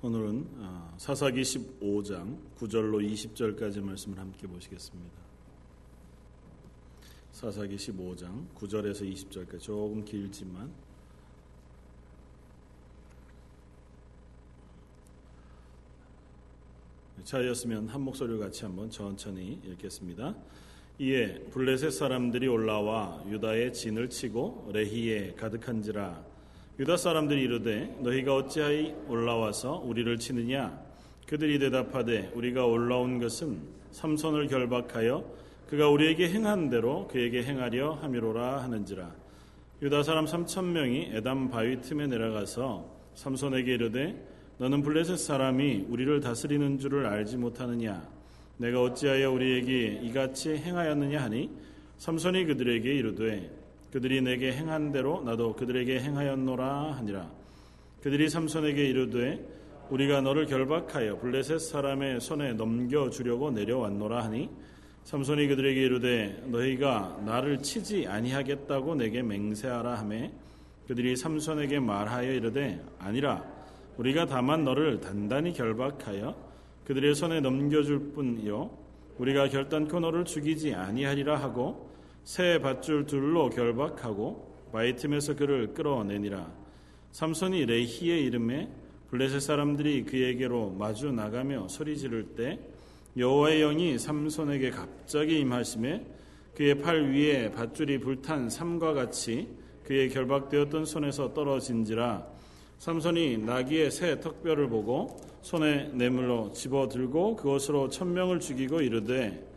오늘은 0.00 0.46
어, 0.58 0.94
사사기 0.96 1.42
15장 1.42 2.38
9절로 2.56 3.04
20절까지 3.04 3.80
말씀을 3.80 4.16
함께 4.16 4.46
보시겠습니다. 4.46 5.20
사사기 7.32 7.74
15장 7.74 8.46
9절에서 8.54 9.12
20절까지 9.12 9.60
조금 9.60 10.04
길지만 10.04 10.70
차였으면 17.24 17.88
한 17.88 18.00
목소리로 18.02 18.38
같이 18.38 18.64
한번 18.64 18.88
천천히 18.90 19.60
읽겠습니다. 19.64 20.36
이에 21.00 21.40
블레셋 21.50 21.90
사람들이 21.90 22.46
올라와 22.46 23.24
유다의 23.26 23.72
진을 23.72 24.10
치고 24.10 24.70
레히에 24.72 25.34
가득한지라 25.34 26.37
유다 26.78 26.96
사람들이 26.96 27.42
이르되 27.42 27.92
너희가 28.02 28.36
어찌하여 28.36 28.94
올라와서 29.08 29.82
우리를 29.84 30.16
치느냐? 30.18 30.78
그들이 31.26 31.58
대답하되 31.58 32.30
우리가 32.36 32.66
올라온 32.66 33.18
것은 33.18 33.58
삼손을 33.90 34.46
결박하여 34.46 35.24
그가 35.68 35.88
우리에게 35.88 36.28
행한 36.28 36.70
대로 36.70 37.08
그에게 37.08 37.42
행하려 37.42 37.94
함이로라 37.94 38.62
하는지라. 38.62 39.12
유다 39.82 40.04
사람 40.04 40.28
삼천 40.28 40.72
명이 40.72 41.10
에담 41.14 41.50
바위 41.50 41.80
틈에 41.80 42.06
내려가서 42.06 42.88
삼손에게 43.14 43.74
이르되 43.74 44.14
너는 44.58 44.82
블레셋 44.82 45.18
사람이 45.18 45.86
우리를 45.88 46.20
다스리는 46.20 46.78
줄을 46.78 47.06
알지 47.06 47.38
못하느냐? 47.38 48.08
내가 48.56 48.82
어찌하여 48.82 49.32
우리에게 49.32 50.00
이같이 50.04 50.56
행하였느냐 50.56 51.22
하니? 51.22 51.50
삼손이 51.96 52.44
그들에게 52.44 52.94
이르되 52.94 53.57
그들이 53.92 54.20
내게 54.20 54.52
행한 54.52 54.92
대로 54.92 55.22
나도 55.22 55.54
그들에게 55.54 56.00
행하였노라 56.00 56.92
하니라. 56.92 57.30
그들이 58.02 58.28
삼손에게 58.28 58.84
이르되 58.84 59.58
우리가 59.90 60.20
너를 60.20 60.46
결박하여 60.46 61.18
블레셋 61.18 61.60
사람의 61.60 62.20
손에 62.20 62.52
넘겨 62.52 63.08
주려고 63.08 63.50
내려왔노라 63.50 64.24
하니 64.24 64.50
삼손이 65.04 65.46
그들에게 65.48 65.80
이르되 65.80 66.44
너희가 66.46 67.22
나를 67.24 67.62
치지 67.62 68.06
아니하겠다고 68.06 68.94
내게 68.96 69.22
맹세하라 69.22 69.94
하매 69.94 70.30
그들이 70.86 71.16
삼손에게 71.16 71.80
말하여 71.80 72.32
이르되 72.32 72.84
아니라 72.98 73.42
우리가 73.96 74.26
다만 74.26 74.64
너를 74.64 75.00
단단히 75.00 75.54
결박하여 75.54 76.36
그들의 76.84 77.14
손에 77.14 77.40
넘겨줄 77.40 78.12
뿐이요 78.12 78.70
우리가 79.16 79.48
결단코 79.48 79.98
너를 80.00 80.24
죽이지 80.24 80.74
아니하리라 80.74 81.36
하고 81.36 81.87
새 82.28 82.60
밧줄 82.60 83.06
둘로 83.06 83.48
결박하고 83.48 84.68
바위 84.70 84.94
틈에서 84.94 85.34
그를 85.34 85.72
끌어내니라. 85.72 86.52
삼손이 87.10 87.64
레히의 87.64 88.22
이름에 88.26 88.68
블레셋 89.08 89.40
사람들이 89.40 90.04
그에게로 90.04 90.72
마주 90.78 91.10
나가며 91.10 91.68
소리 91.68 91.96
지를 91.96 92.34
때 92.36 92.60
여호와의 93.16 93.60
영이 93.60 93.98
삼손에게 93.98 94.68
갑자기 94.68 95.38
임하심에 95.38 96.04
그의 96.54 96.78
팔 96.82 97.10
위에 97.10 97.50
밧줄이 97.50 97.98
불탄 97.98 98.50
삼과 98.50 98.92
같이 98.92 99.48
그의 99.84 100.10
결박되었던 100.10 100.84
손에서 100.84 101.32
떨어진지라 101.32 102.26
삼손이 102.78 103.38
나귀의 103.38 103.90
새 103.90 104.20
턱뼈를 104.20 104.68
보고 104.68 105.18
손에 105.40 105.92
내물로 105.94 106.52
집어 106.52 106.88
들고 106.88 107.36
그것으로 107.36 107.88
천명을 107.88 108.38
죽이고 108.38 108.82
이르되 108.82 109.47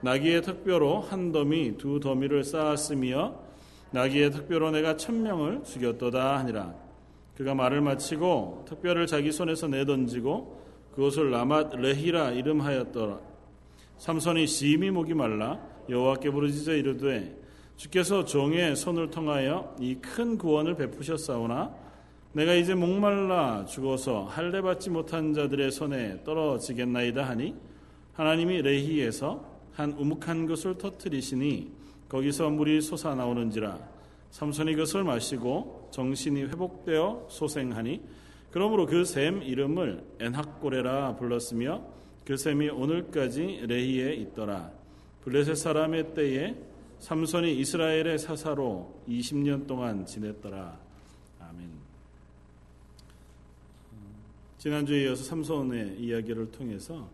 나귀의 0.00 0.42
특별로 0.42 1.00
한 1.00 1.32
더미 1.32 1.76
두 1.76 1.98
더미를 2.00 2.44
쌓았으며 2.44 3.34
나귀의 3.90 4.30
특별로 4.30 4.70
내가 4.70 4.96
천명을 4.96 5.64
죽였도다 5.64 6.38
하니라. 6.38 6.74
그가 7.36 7.54
말을 7.54 7.80
마치고 7.80 8.64
특별을 8.68 9.06
자기 9.06 9.32
손에서 9.32 9.68
내던지고 9.68 10.60
그것을 10.94 11.30
라맛 11.30 11.74
레히라 11.76 12.30
이름하였더라. 12.30 13.18
삼손이 13.98 14.46
심히 14.46 14.90
목이 14.90 15.14
말라 15.14 15.58
여호와께 15.88 16.30
부르짖어 16.30 16.74
이르되 16.74 17.36
주께서 17.76 18.24
종의 18.24 18.76
손을 18.76 19.10
통하여 19.10 19.74
이 19.80 19.96
큰 20.00 20.36
구원을 20.36 20.74
베푸셨사오나? 20.76 21.72
내가 22.32 22.54
이제 22.54 22.74
목말라 22.74 23.64
죽어서 23.64 24.24
할례 24.24 24.60
받지 24.60 24.90
못한 24.90 25.32
자들의 25.32 25.70
손에 25.72 26.22
떨어지겠나이다 26.24 27.22
하니 27.24 27.54
하나님이 28.12 28.62
레히에서 28.62 29.47
한 29.78 29.92
우묵한 29.92 30.46
것을 30.46 30.76
터뜨리시니 30.76 31.70
거기서 32.08 32.50
물이 32.50 32.80
솟아나오는지라. 32.80 33.78
삼손이 34.32 34.72
그것을 34.74 35.04
마시고 35.04 35.90
정신이 35.92 36.42
회복되어 36.42 37.28
소생하니 37.30 38.02
그러므로 38.50 38.86
그 38.86 39.04
샘 39.04 39.40
이름을 39.40 40.02
엔학고레라 40.18 41.14
불렀으며 41.14 41.86
그 42.24 42.36
샘이 42.36 42.70
오늘까지 42.70 43.66
레히에 43.68 44.14
있더라. 44.14 44.72
블레셋 45.22 45.56
사람의 45.56 46.12
때에 46.12 46.56
삼손이 46.98 47.56
이스라엘의 47.60 48.18
사사로 48.18 49.04
20년 49.08 49.68
동안 49.68 50.04
지냈더라. 50.04 50.76
아멘. 51.38 51.70
지난주에 54.58 55.04
이어서 55.04 55.22
삼손의 55.22 56.00
이야기를 56.00 56.50
통해서 56.50 57.08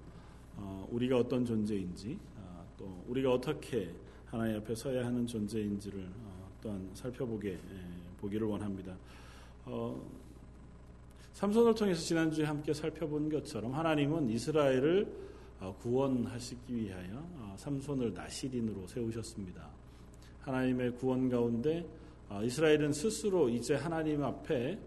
어, 0.56 0.88
우리가 0.90 1.18
어떤 1.18 1.44
존재인지 1.44 2.16
또 2.84 3.04
우리가 3.08 3.32
어떻게 3.32 3.90
하나님 4.26 4.58
앞에 4.58 4.74
서야 4.74 5.06
하는 5.06 5.26
존재인지를 5.26 6.06
어, 6.22 6.50
또한 6.60 6.90
살펴보게 6.92 7.52
예, 7.52 7.58
보기를 8.18 8.46
원합니다. 8.46 8.94
어, 9.64 10.02
삼손을 11.32 11.74
통해서 11.74 12.02
지난주에 12.02 12.44
함께 12.44 12.74
살펴본 12.74 13.30
것처럼 13.30 13.72
하나님은 13.72 14.28
이스라엘을 14.28 15.24
어, 15.60 15.74
구원하시기 15.80 16.76
위하여 16.76 17.56
삼손을 17.56 18.12
나시린으로 18.12 18.86
세우셨습니다. 18.86 19.66
하나님의 20.40 20.96
구원 20.96 21.30
가운데 21.30 21.86
이스라엘은 22.42 22.92
스스로 22.92 23.48
이제 23.48 23.76
하나님 23.76 24.22
앞에 24.22 24.78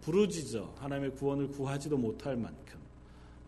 부르짖어 0.00 0.74
하나님의 0.78 1.12
구원을 1.12 1.48
구하지도 1.48 1.96
못할 1.98 2.36
만큼 2.36 2.80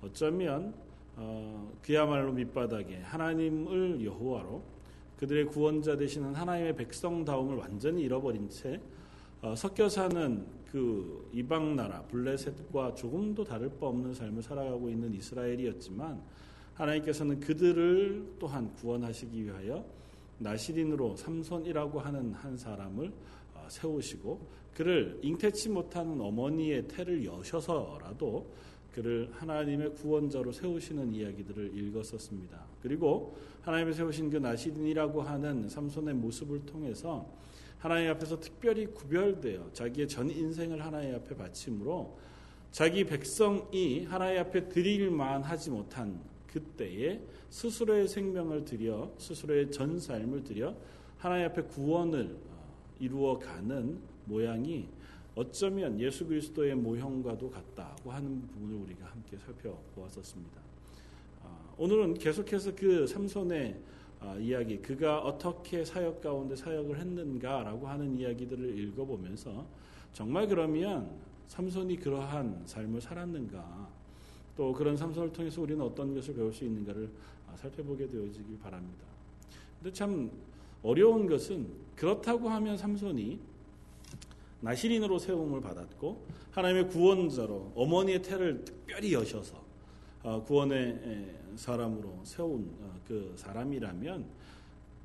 어쩌면 0.03 0.75
어, 1.17 1.73
그야말로 1.83 2.33
밑바닥에 2.33 3.01
하나님을 3.03 4.05
여호와로 4.05 4.63
그들의 5.19 5.47
구원자 5.47 5.97
되시는 5.97 6.35
하나님의 6.35 6.77
백성다움을 6.77 7.57
완전히 7.57 8.03
잃어버린 8.03 8.49
채 8.49 8.81
어, 9.43 9.55
섞여 9.55 9.89
사는 9.89 10.47
그 10.71 11.29
이방 11.33 11.77
나라 11.77 12.03
블레셋과 12.03 12.95
조금도 12.95 13.45
다를 13.45 13.69
바 13.79 13.87
없는 13.87 14.15
삶을 14.15 14.43
살아가고 14.43 14.89
있는 14.89 15.13
이스라엘이었지만 15.15 16.23
하나님께서는 16.75 17.41
그들을 17.41 18.37
또한 18.39 18.73
구원하시기 18.75 19.45
위하여 19.45 19.85
나시린으로 20.39 21.17
삼손이라고 21.17 22.01
하는 22.01 22.33
한 22.33 22.57
사람을 22.57 23.13
어, 23.55 23.67
세우시고 23.69 24.61
그를 24.75 25.19
잉태치 25.23 25.69
못하는 25.69 26.21
어머니의 26.21 26.89
태를 26.89 27.25
여셔서라도 27.25 28.47
그를 28.95 29.31
하나님의 29.33 29.95
구원자로 29.95 30.53
세우시는 30.53 31.15
이야기들을 31.15 31.77
읽었었습니다. 31.77 32.65
그리고 32.83 33.37
하나님의 33.63 33.95
세우신 33.95 34.31
그 34.31 34.39
나시딘이라고 34.39 35.23
하는 35.23 35.69
삼손의 35.69 36.15
모습을 36.15 36.67
통해서 36.67 37.27
하나님 37.79 38.11
앞에서 38.11 38.39
특별히 38.41 38.87
구별되어 38.87 39.71
자기의 39.73 40.09
전 40.09 40.31
인생을 40.31 40.85
하나님 40.85 41.15
앞에 41.15 41.35
바침으로 41.35 42.19
자기 42.71 43.05
백성이 43.05 44.05
하나님 44.05 44.41
앞에 44.41 44.69
드릴만 44.69 45.43
하지 45.43 45.71
못한 45.71 46.21
그때에 46.47 47.21
스스로의 47.49 48.07
생명을 48.07 48.65
들여 48.65 49.15
스스로의 49.19 49.71
전 49.71 49.99
삶을 49.99 50.45
들여 50.45 50.77
하나님 51.19 51.47
앞에 51.47 51.63
구원을 51.63 52.37
어, 52.51 52.75
이루어 52.99 53.39
가는 53.39 53.99
모양이 54.25 54.89
어쩌면 55.41 55.99
예수 55.99 56.27
그리스도의 56.27 56.75
모형과도 56.75 57.49
같다고 57.49 58.13
하는 58.13 58.43
부분을 58.43 58.77
우리가 58.83 59.07
함께 59.07 59.39
살펴보았었습니다. 59.39 60.61
아, 61.43 61.75
오늘은 61.79 62.15
계속해서 62.15 62.75
그 62.77 63.07
삼손의 63.07 63.81
아, 64.21 64.37
이야기, 64.37 64.77
그가 64.83 65.21
어떻게 65.21 65.83
사역 65.83 66.21
가운데 66.21 66.55
사역을 66.55 66.99
했는가라고 66.99 67.89
하는 67.89 68.19
이야기들을 68.19 68.79
읽어보면서 68.79 69.65
정말 70.13 70.47
그러면 70.47 71.11
삼손이 71.49 71.97
그러한 71.97 72.65
삶을 72.67 73.01
살았는가, 73.01 73.89
또 74.59 74.75
그런 74.75 74.95
삼손을 74.95 75.33
통해서 75.33 75.63
우리는 75.63 75.83
어떤 75.83 76.15
것을 76.15 76.35
배울 76.35 76.53
수 76.53 76.67
있는가를 76.67 77.09
아, 77.49 77.57
살펴보게 77.57 78.11
되어지길 78.11 78.59
바랍니다. 78.59 79.07
근데 79.79 79.91
참 79.91 80.31
어려운 80.83 81.27
것은 81.27 81.67
그렇다고 81.97 82.51
하면 82.51 82.77
삼손이 82.77 83.50
나시린으로 84.61 85.19
세움을 85.19 85.61
받았고 85.61 86.27
하나님의 86.51 86.89
구원자로 86.89 87.73
어머니의 87.75 88.23
태를 88.23 88.65
특별히 88.65 89.15
여셔서 89.15 89.63
어, 90.23 90.43
구원의 90.43 91.35
사람으로 91.57 92.21
세운 92.25 92.71
어, 92.81 92.95
그 93.07 93.33
사람이라면 93.37 94.27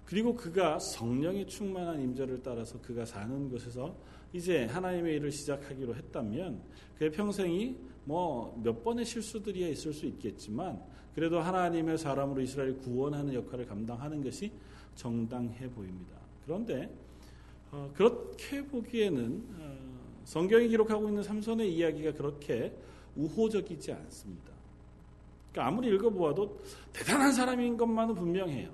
그리고 0.06 0.36
그가 0.36 0.78
성령이 0.78 1.48
충만한 1.48 2.02
임재를 2.02 2.44
따라서 2.44 2.80
그가 2.82 3.06
사는 3.06 3.50
곳에서 3.50 3.96
이제 4.34 4.66
하나님의 4.66 5.16
일을 5.16 5.32
시작하기로 5.32 5.96
했다면 5.96 6.62
그의 6.98 7.12
평생이 7.12 7.78
뭐 8.04 8.54
몇 8.64 8.84
번의 8.84 9.06
실수들이 9.06 9.72
있을 9.72 9.94
수 9.94 10.06
있겠지만 10.06 10.82
그래도 11.14 11.40
하나님의 11.40 11.98
사람으로 11.98 12.42
이스라엘 12.42 12.78
구원하는 12.78 13.34
역할을 13.34 13.66
감당하는 13.66 14.22
것이 14.22 14.52
정당해 14.96 15.70
보입니다. 15.70 16.18
그런데 16.44 16.90
어, 17.76 17.92
그렇게 17.94 18.66
보기에는 18.66 19.44
어, 19.60 19.78
성경이 20.24 20.70
기록하고 20.70 21.10
있는 21.10 21.22
삼손의 21.22 21.76
이야기가 21.76 22.14
그렇게 22.14 22.74
우호적이지 23.18 23.92
않습니다. 23.92 24.54
그러니까 25.52 25.68
아무리 25.68 25.94
읽어보아도 25.94 26.58
대단한 26.94 27.34
사람인 27.34 27.76
것만은 27.76 28.16
분명해요. 28.16 28.70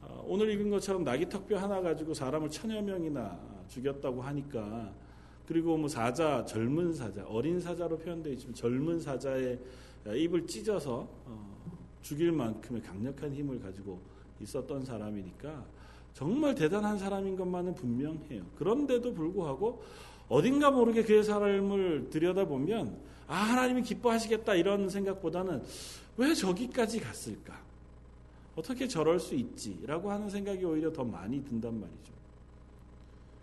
어, 0.00 0.24
오늘 0.26 0.50
읽은 0.52 0.70
것처럼 0.70 1.04
나귀턱뼈 1.04 1.58
하나 1.58 1.82
가지고 1.82 2.14
사람을 2.14 2.48
천여 2.48 2.80
명이나 2.80 3.38
죽였다고 3.68 4.22
하니까 4.22 4.90
그리고 5.46 5.76
뭐 5.76 5.86
사자 5.86 6.42
젊은 6.46 6.94
사자 6.94 7.22
어린 7.26 7.60
사자로 7.60 7.98
표현되어 7.98 8.32
있지만 8.32 8.54
젊은 8.54 9.00
사자의 9.00 9.60
입을 10.06 10.46
찢어서 10.46 11.06
어, 11.26 11.54
죽일 12.00 12.32
만큼의 12.32 12.80
강력한 12.80 13.34
힘을 13.34 13.60
가지고 13.60 14.00
있었던 14.40 14.82
사람이니까 14.82 15.66
정말 16.14 16.54
대단한 16.54 16.96
사람인 16.96 17.36
것만은 17.36 17.74
분명해요. 17.74 18.42
그런데도 18.56 19.12
불구하고 19.14 19.82
어딘가 20.28 20.70
모르게 20.70 21.02
그의 21.02 21.24
삶을 21.24 22.08
들여다보면 22.10 22.96
아 23.26 23.34
하나님이 23.34 23.82
기뻐하시겠다 23.82 24.54
이런 24.54 24.88
생각보다는 24.88 25.62
왜 26.16 26.32
저기까지 26.34 27.00
갔을까? 27.00 27.60
어떻게 28.54 28.86
저럴 28.86 29.18
수 29.18 29.34
있지라고 29.34 30.10
하는 30.10 30.30
생각이 30.30 30.64
오히려 30.64 30.92
더 30.92 31.02
많이 31.02 31.44
든단 31.44 31.80
말이죠. 31.80 32.12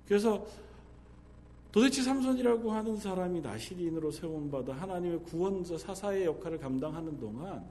그래서 0.08 0.46
도대체 1.74 2.02
삼손이라고 2.02 2.72
하는 2.72 2.98
사람이 2.98 3.42
나시린으로 3.42 4.12
세움받아 4.12 4.74
하나님의 4.74 5.24
구원자 5.24 5.78
사사의 5.78 6.26
역할을 6.26 6.58
감당하는 6.58 7.18
동안 7.20 7.66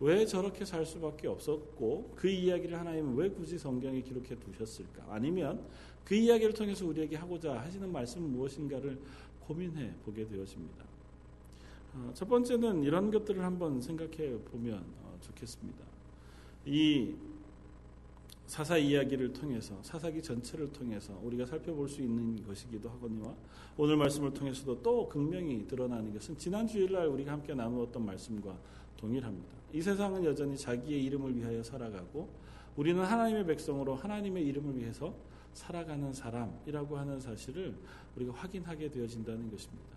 왜 0.00 0.26
저렇게 0.26 0.64
살 0.64 0.84
수밖에 0.84 1.28
없었고 1.28 2.12
그 2.16 2.28
이야기를 2.28 2.78
하나님은 2.78 3.14
왜 3.16 3.30
굳이 3.30 3.58
성경에 3.58 4.00
기록해 4.00 4.36
두셨을까? 4.36 5.06
아니면 5.08 5.64
그 6.04 6.14
이야기를 6.14 6.52
통해서 6.52 6.86
우리에게 6.86 7.16
하고자 7.16 7.60
하시는 7.60 7.90
말씀은 7.90 8.30
무엇인가를 8.30 8.98
고민해 9.46 9.94
보게 10.04 10.26
되어집니다. 10.26 10.84
어, 11.94 12.10
첫 12.14 12.28
번째는 12.28 12.82
이런 12.82 13.10
것들을 13.10 13.42
한번 13.42 13.80
생각해 13.80 14.38
보면 14.50 14.84
어, 15.02 15.16
좋겠습니다. 15.20 15.84
이 16.66 17.14
사사 18.46 18.76
이야기를 18.76 19.32
통해서 19.32 19.78
사사기 19.82 20.22
전체를 20.22 20.70
통해서 20.72 21.18
우리가 21.22 21.46
살펴볼 21.46 21.88
수 21.88 22.02
있는 22.02 22.44
것이기도 22.46 22.90
하거니와 22.90 23.34
오늘 23.76 23.96
말씀을 23.96 24.34
통해서도 24.34 24.82
또 24.82 25.08
극명히 25.08 25.66
드러나는 25.66 26.12
것은 26.12 26.36
지난 26.36 26.66
주일날 26.66 27.06
우리가 27.06 27.32
함께 27.32 27.54
나누었던 27.54 28.04
말씀과 28.04 28.56
동일합니다. 28.96 29.54
이 29.72 29.82
세상은 29.82 30.24
여전히 30.24 30.56
자기의 30.56 31.04
이름을 31.04 31.36
위하여 31.36 31.62
살아가고 31.62 32.28
우리는 32.76 33.02
하나님의 33.02 33.46
백성으로 33.46 33.94
하나님의 33.94 34.44
이름을 34.46 34.76
위해서 34.76 35.14
살아가는 35.52 36.12
사람이라고 36.12 36.96
하는 36.96 37.20
사실을 37.20 37.74
우리가 38.16 38.32
확인하게 38.34 38.90
되어진다는 38.90 39.50
것입니다. 39.50 39.94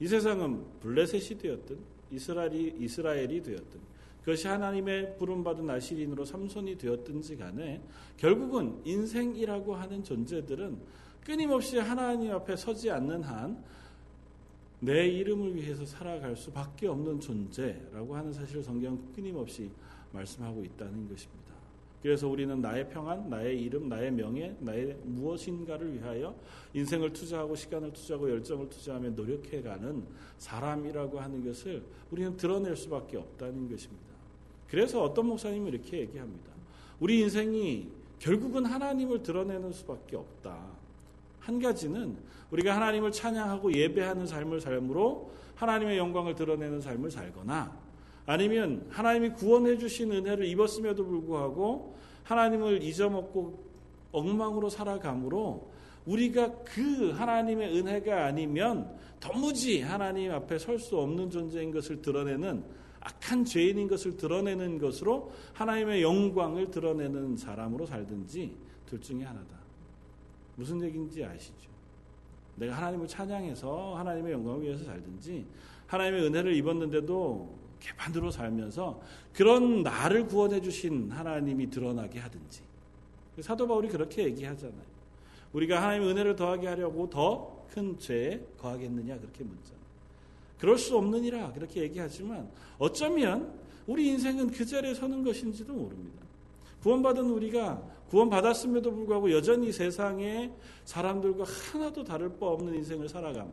이 0.00 0.06
세상은 0.06 0.64
블레셋이 0.80 1.38
되었든 1.38 1.78
이스라엘이 2.10 2.76
이스라엘이 2.78 3.42
되었든 3.42 3.80
그것이 4.20 4.46
하나님의 4.46 5.16
부름받은 5.18 5.66
나시린으로 5.66 6.24
삼손이 6.24 6.78
되었든지 6.78 7.36
간에 7.36 7.82
결국은 8.16 8.80
인생이라고 8.84 9.74
하는 9.74 10.04
존재들은 10.04 10.78
끊임없이 11.24 11.78
하나님 11.78 12.32
앞에 12.32 12.56
서지 12.56 12.90
않는 12.90 13.22
한 13.22 13.62
내 14.82 15.06
이름을 15.06 15.54
위해서 15.54 15.86
살아갈 15.86 16.36
수밖에 16.36 16.88
없는 16.88 17.20
존재라고 17.20 18.16
하는 18.16 18.32
사실을 18.32 18.64
성경은 18.64 19.12
끊임없이 19.12 19.70
말씀하고 20.10 20.64
있다는 20.64 21.08
것입니다. 21.08 21.52
그래서 22.02 22.28
우리는 22.28 22.60
나의 22.60 22.88
평안, 22.88 23.30
나의 23.30 23.62
이름, 23.62 23.88
나의 23.88 24.10
명예, 24.10 24.56
나의 24.58 24.96
무엇인가를 25.04 25.94
위하여 25.94 26.34
인생을 26.74 27.12
투자하고 27.12 27.54
시간을 27.54 27.92
투자하고 27.92 28.28
열정을 28.28 28.68
투자하며 28.70 29.10
노력해가는 29.10 30.04
사람이라고 30.38 31.20
하는 31.20 31.44
것을 31.44 31.84
우리는 32.10 32.36
드러낼 32.36 32.74
수밖에 32.74 33.18
없다는 33.18 33.70
것입니다. 33.70 34.02
그래서 34.68 35.00
어떤 35.00 35.26
목사님은 35.26 35.68
이렇게 35.68 36.00
얘기합니다. 36.00 36.50
우리 36.98 37.20
인생이 37.20 37.86
결국은 38.18 38.64
하나님을 38.64 39.22
드러내는 39.22 39.70
수밖에 39.70 40.16
없다. 40.16 40.81
한 41.42 41.60
가지는 41.60 42.16
우리가 42.50 42.76
하나님을 42.76 43.10
찬양하고 43.10 43.72
예배하는 43.74 44.26
삶을 44.26 44.60
삶으로 44.60 45.32
하나님의 45.56 45.98
영광을 45.98 46.34
드러내는 46.34 46.80
삶을 46.80 47.10
살거나 47.10 47.76
아니면 48.26 48.86
하나님이 48.90 49.30
구원해 49.30 49.76
주신 49.76 50.12
은혜를 50.12 50.46
입었음에도 50.46 51.04
불구하고 51.04 51.96
하나님을 52.22 52.82
잊어먹고 52.82 53.72
엉망으로 54.12 54.70
살아감으로 54.70 55.72
우리가 56.06 56.52
그 56.64 57.10
하나님의 57.10 57.76
은혜가 57.76 58.26
아니면 58.26 58.96
도무지 59.18 59.80
하나님 59.80 60.32
앞에 60.32 60.58
설 60.58 60.78
수 60.78 60.98
없는 60.98 61.30
존재인 61.30 61.72
것을 61.72 62.02
드러내는 62.02 62.64
악한 63.00 63.44
죄인인 63.44 63.88
것을 63.88 64.16
드러내는 64.16 64.78
것으로 64.78 65.32
하나님의 65.54 66.02
영광을 66.02 66.70
드러내는 66.70 67.36
사람으로 67.36 67.86
살든지 67.86 68.56
둘 68.86 69.00
중에 69.00 69.24
하나다. 69.24 69.61
무슨 70.56 70.82
얘기인지 70.82 71.24
아시죠? 71.24 71.70
내가 72.56 72.76
하나님을 72.76 73.08
찬양해서 73.08 73.96
하나님의 73.96 74.32
영광을 74.32 74.62
위해서 74.62 74.84
살든지 74.84 75.46
하나님의 75.86 76.26
은혜를 76.26 76.54
입었는데도 76.54 77.54
개판으로 77.80 78.30
살면서 78.30 79.00
그런 79.32 79.82
나를 79.82 80.26
구원해 80.26 80.60
주신 80.60 81.10
하나님이 81.10 81.70
드러나게 81.70 82.18
하든지 82.20 82.62
사도 83.40 83.66
바울이 83.66 83.88
그렇게 83.88 84.24
얘기하잖아요. 84.24 84.92
우리가 85.52 85.82
하나님의 85.82 86.10
은혜를 86.10 86.36
더하게 86.36 86.68
하려고 86.68 87.08
더 87.08 87.62
큰 87.72 87.98
죄에 87.98 88.46
거하겠느냐 88.58 89.18
그렇게 89.18 89.44
묻잖아요. 89.44 89.82
그럴 90.58 90.78
수 90.78 90.96
없느니라 90.96 91.52
그렇게 91.52 91.82
얘기하지만 91.82 92.48
어쩌면 92.78 93.58
우리 93.86 94.08
인생은 94.08 94.50
그 94.50 94.64
자리에 94.64 94.94
서는 94.94 95.24
것인지도 95.24 95.72
모릅니다. 95.72 96.22
구원받은 96.82 97.30
우리가 97.30 97.82
구원받았음에도 98.08 98.92
불구하고 98.92 99.32
여전히 99.32 99.72
세상의 99.72 100.52
사람들과 100.84 101.44
하나도 101.44 102.04
다를 102.04 102.36
바 102.36 102.46
없는 102.46 102.74
인생을 102.74 103.08
살아감. 103.08 103.50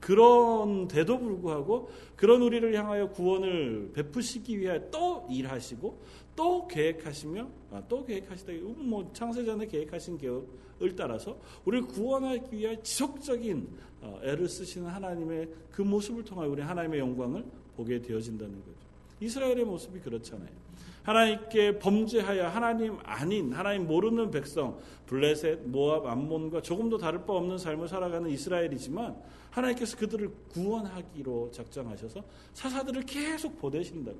그런데도 0.00 1.18
불구하고 1.18 1.88
그런 2.14 2.42
우리를 2.42 2.74
향하여 2.74 3.08
구원을 3.08 3.92
베푸시기 3.94 4.60
위해 4.60 4.78
또 4.90 5.26
일하시고 5.30 5.98
또 6.36 6.68
계획하시며 6.68 7.48
아, 7.70 7.82
또 7.88 8.04
계획하시다 8.04 8.52
뭐 8.76 9.10
창세전에 9.14 9.66
계획하신 9.66 10.18
계획을 10.18 10.94
따라서 10.94 11.38
우리를 11.64 11.88
구원하기 11.88 12.54
위해 12.54 12.78
지속적인 12.82 13.66
어, 14.02 14.20
애를 14.22 14.46
쓰시는 14.46 14.90
하나님의 14.90 15.48
그 15.70 15.80
모습을 15.80 16.22
통하여 16.22 16.50
우리 16.50 16.60
하나님의 16.60 17.00
영광을 17.00 17.42
보게 17.74 18.02
되어진다는 18.02 18.54
거죠. 18.60 18.86
이스라엘의 19.20 19.64
모습이 19.64 20.00
그렇잖아요. 20.00 20.63
하나님께 21.04 21.78
범죄하여 21.78 22.48
하나님 22.48 22.98
아닌 23.04 23.52
하나님 23.52 23.86
모르는 23.86 24.30
백성 24.30 24.78
블레셋, 25.06 25.68
모압, 25.68 26.06
암몬과 26.06 26.62
조금도 26.62 26.96
다를 26.96 27.24
바 27.24 27.34
없는 27.34 27.58
삶을 27.58 27.88
살아가는 27.88 28.28
이스라엘이지만 28.30 29.14
하나님께서 29.50 29.96
그들을 29.98 30.30
구원하기로 30.50 31.50
작정하셔서 31.52 32.24
사사들을 32.54 33.02
계속 33.02 33.60
보내신다고. 33.60 34.16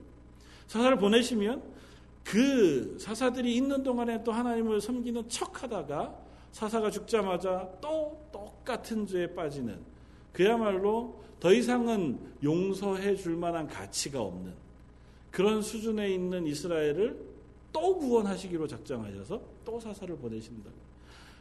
사사를 0.66 0.96
보내시면 0.98 1.62
그 2.22 2.96
사사들이 3.00 3.56
있는 3.56 3.82
동안에 3.82 4.22
또 4.22 4.32
하나님을 4.32 4.80
섬기는 4.80 5.28
척하다가 5.28 6.14
사사가 6.52 6.90
죽자마자 6.90 7.68
또 7.80 8.28
똑같은 8.30 9.06
죄에 9.06 9.34
빠지는 9.34 9.78
그야말로 10.32 11.22
더 11.40 11.52
이상은 11.52 12.18
용서해 12.42 13.16
줄 13.16 13.36
만한 13.36 13.66
가치가 13.66 14.20
없는 14.20 14.63
그런 15.34 15.62
수준에 15.62 16.14
있는 16.14 16.46
이스라엘을 16.46 17.18
또 17.72 17.98
구원하시기로 17.98 18.68
작정하셔서 18.68 19.42
또 19.64 19.80
사사를 19.80 20.16
보내신다. 20.16 20.70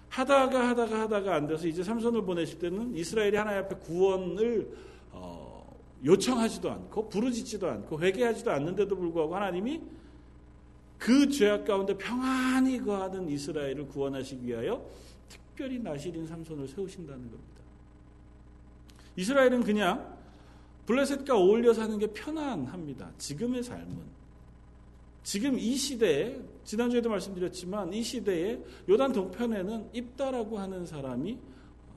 하다가 0.09 0.69
하다가 0.69 1.01
하다가 1.01 1.35
안 1.35 1.45
돼서 1.45 1.67
이제 1.67 1.83
삼손을 1.83 2.23
보내실 2.23 2.57
때는 2.57 2.95
이스라엘이 2.95 3.37
하나님 3.37 3.63
앞에 3.63 3.75
구원을 3.75 4.75
어, 5.11 5.79
요청하지도 6.03 6.71
않고 6.71 7.07
부르짖지도 7.09 7.69
않고 7.69 8.01
회개하지도 8.01 8.49
않는데도 8.49 8.95
불구하고 8.95 9.35
하나님이 9.35 9.79
그 10.97 11.29
죄악 11.29 11.65
가운데 11.65 11.95
평안히 11.95 12.79
거하는 12.79 13.29
이스라엘을 13.29 13.87
구원하시기 13.89 14.43
위하여 14.47 14.83
특별히 15.29 15.77
나시린 15.77 16.25
삼손을 16.25 16.67
세우신다는 16.67 17.29
겁니다. 17.29 17.61
이스라엘은 19.17 19.63
그냥 19.63 20.12
블레셋과 20.85 21.37
어울려 21.37 21.73
사는 21.73 21.97
게 21.97 22.07
편안합니다. 22.07 23.11
지금의 23.17 23.63
삶은. 23.63 24.23
지금 25.23 25.57
이 25.57 25.75
시대에, 25.75 26.39
지난주에도 26.65 27.09
말씀드렸지만 27.09 27.93
이 27.93 28.03
시대에 28.03 28.59
요단 28.89 29.13
동편에는 29.13 29.89
입다라고 29.93 30.59
하는 30.59 30.85
사람이 30.85 31.37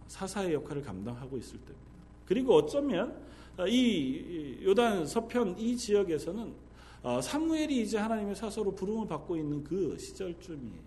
사사의 0.07 0.55
역할을 0.55 0.83
감당하고 0.83 1.37
있을 1.37 1.59
때입니다. 1.59 1.87
그리고 2.25 2.55
어쩌면 2.55 3.17
어, 3.59 3.67
이 3.67 4.59
요단 4.65 5.07
서편 5.07 5.59
이 5.59 5.77
지역에서는 5.77 6.53
어, 7.03 7.21
사무엘이 7.21 7.83
이제 7.83 7.99
하나님의 7.99 8.35
사서로 8.37 8.75
부름을 8.75 9.07
받고 9.09 9.37
있는 9.37 9.65
그 9.65 9.97
시절쯤이에요. 9.99 10.87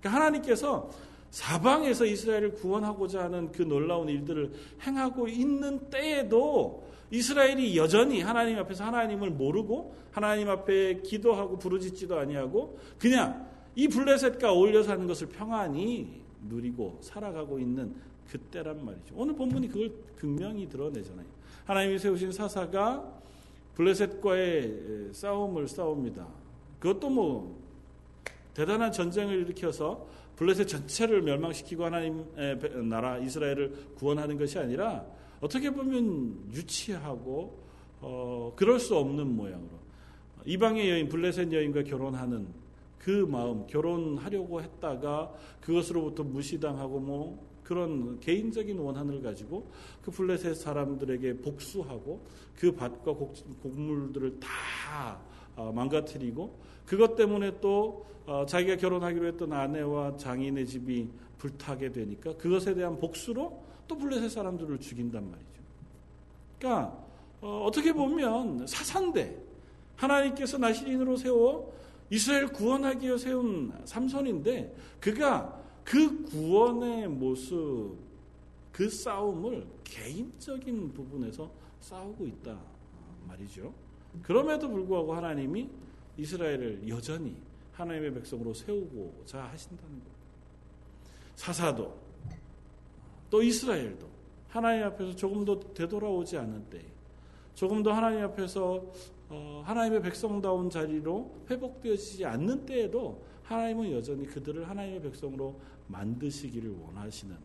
그러니까 0.00 0.20
하나님께서 0.20 0.90
사방에서 1.30 2.04
이스라엘을 2.04 2.54
구원하고자 2.54 3.24
하는 3.24 3.52
그 3.52 3.62
놀라운 3.62 4.08
일들을 4.08 4.52
행하고 4.82 5.28
있는 5.28 5.90
때에도 5.90 6.89
이스라엘이 7.10 7.76
여전히 7.76 8.20
하나님 8.20 8.58
앞에서 8.58 8.84
하나님을 8.84 9.30
모르고 9.30 9.94
하나님 10.12 10.48
앞에 10.48 11.02
기도하고 11.02 11.58
부르짖지도 11.58 12.18
아니하고 12.18 12.78
그냥 12.98 13.48
이 13.74 13.88
블레셋과 13.88 14.52
어울려 14.52 14.82
사는 14.82 15.06
것을 15.06 15.28
평안히 15.28 16.20
누리고 16.48 16.98
살아가고 17.00 17.58
있는 17.58 17.94
그때란 18.28 18.84
말이죠. 18.84 19.14
오늘 19.16 19.34
본문이 19.34 19.68
그걸 19.68 19.92
극명히 20.16 20.68
드러내잖아요. 20.68 21.26
하나님이 21.64 21.98
세우신 21.98 22.32
사사가 22.32 23.20
블레셋과의 23.74 25.10
싸움을 25.12 25.68
싸웁니다. 25.68 26.26
그것도 26.78 27.10
뭐 27.10 27.60
대단한 28.54 28.92
전쟁을 28.92 29.36
일으켜서 29.40 30.06
블레셋 30.36 30.68
전체를 30.68 31.22
멸망시키고 31.22 31.84
하나님의 31.84 32.84
나라 32.88 33.18
이스라엘을 33.18 33.94
구원하는 33.96 34.38
것이 34.38 34.58
아니라 34.58 35.04
어떻게 35.40 35.70
보면 35.70 36.50
유치하고 36.52 37.58
어, 38.00 38.52
그럴 38.56 38.78
수 38.78 38.96
없는 38.96 39.34
모양으로. 39.36 39.80
이방의 40.44 40.90
여인 40.90 41.08
블레셋 41.08 41.52
여인과 41.52 41.82
결혼하는 41.82 42.48
그 42.98 43.10
마음 43.10 43.66
결혼하려고 43.66 44.62
했다가 44.62 45.32
그것으로부터 45.60 46.22
무시당하고 46.22 47.00
뭐 47.00 47.50
그런 47.62 48.18
개인적인 48.20 48.78
원한을 48.78 49.22
가지고 49.22 49.70
그 50.02 50.10
블레셋 50.10 50.56
사람들에게 50.56 51.38
복수하고 51.38 52.26
그 52.56 52.74
밭과 52.74 53.14
곡물들을 53.62 54.40
다 54.40 55.20
어, 55.56 55.72
망가뜨리고 55.72 56.58
그것 56.84 57.16
때문에 57.16 57.60
또 57.60 58.06
어, 58.26 58.44
자기가 58.46 58.76
결혼하기로 58.76 59.26
했던 59.26 59.52
아내와 59.52 60.16
장인의 60.16 60.66
집이 60.66 61.08
불타게 61.38 61.92
되니까 61.92 62.36
그것에 62.36 62.74
대한 62.74 62.98
복수로 62.98 63.69
또 63.90 63.98
블레셋 63.98 64.30
사람들을 64.30 64.78
죽인단 64.78 65.28
말이죠. 65.28 65.60
그러니까 66.60 67.04
어, 67.40 67.68
떻게 67.74 67.92
보면 67.92 68.64
사산대 68.64 69.36
하나님께서 69.96 70.58
나시린으로 70.58 71.16
세워 71.16 71.74
이스라엘 72.08 72.46
구원하기 72.46 73.04
위해 73.04 73.18
세운 73.18 73.72
삼손인데 73.84 74.76
그가 75.00 75.60
그 75.82 76.22
구원의 76.22 77.08
모습 77.08 77.96
그 78.70 78.88
싸움을 78.88 79.66
개인적인 79.82 80.92
부분에서 80.92 81.50
싸우고 81.80 82.26
있다 82.26 82.60
말이죠. 83.26 83.74
그럼에도 84.22 84.68
불구하고 84.68 85.14
하나님이 85.14 85.68
이스라엘을 86.16 86.88
여전히 86.88 87.36
하나님의 87.72 88.14
백성으로 88.14 88.54
세우고자 88.54 89.42
하신다는 89.46 89.94
것. 89.98 90.04
사사도 91.34 91.99
또 93.30 93.42
이스라엘도 93.42 94.08
하나님 94.48 94.84
앞에서 94.84 95.14
조금 95.14 95.44
더 95.44 95.58
되돌아오지 95.60 96.36
않은 96.36 96.64
때, 96.68 96.84
조금 97.54 97.82
더 97.82 97.92
하나님 97.92 98.24
앞에서 98.24 98.84
어, 99.28 99.62
하나님의 99.64 100.02
백성다운 100.02 100.68
자리로 100.68 101.44
회복되어지지 101.48 102.24
않는 102.26 102.66
때에도 102.66 103.22
하나님은 103.44 103.92
여전히 103.92 104.26
그들을 104.26 104.68
하나님의 104.68 105.02
백성으로 105.02 105.58
만드시기를 105.86 106.76
원하시는 106.84 107.36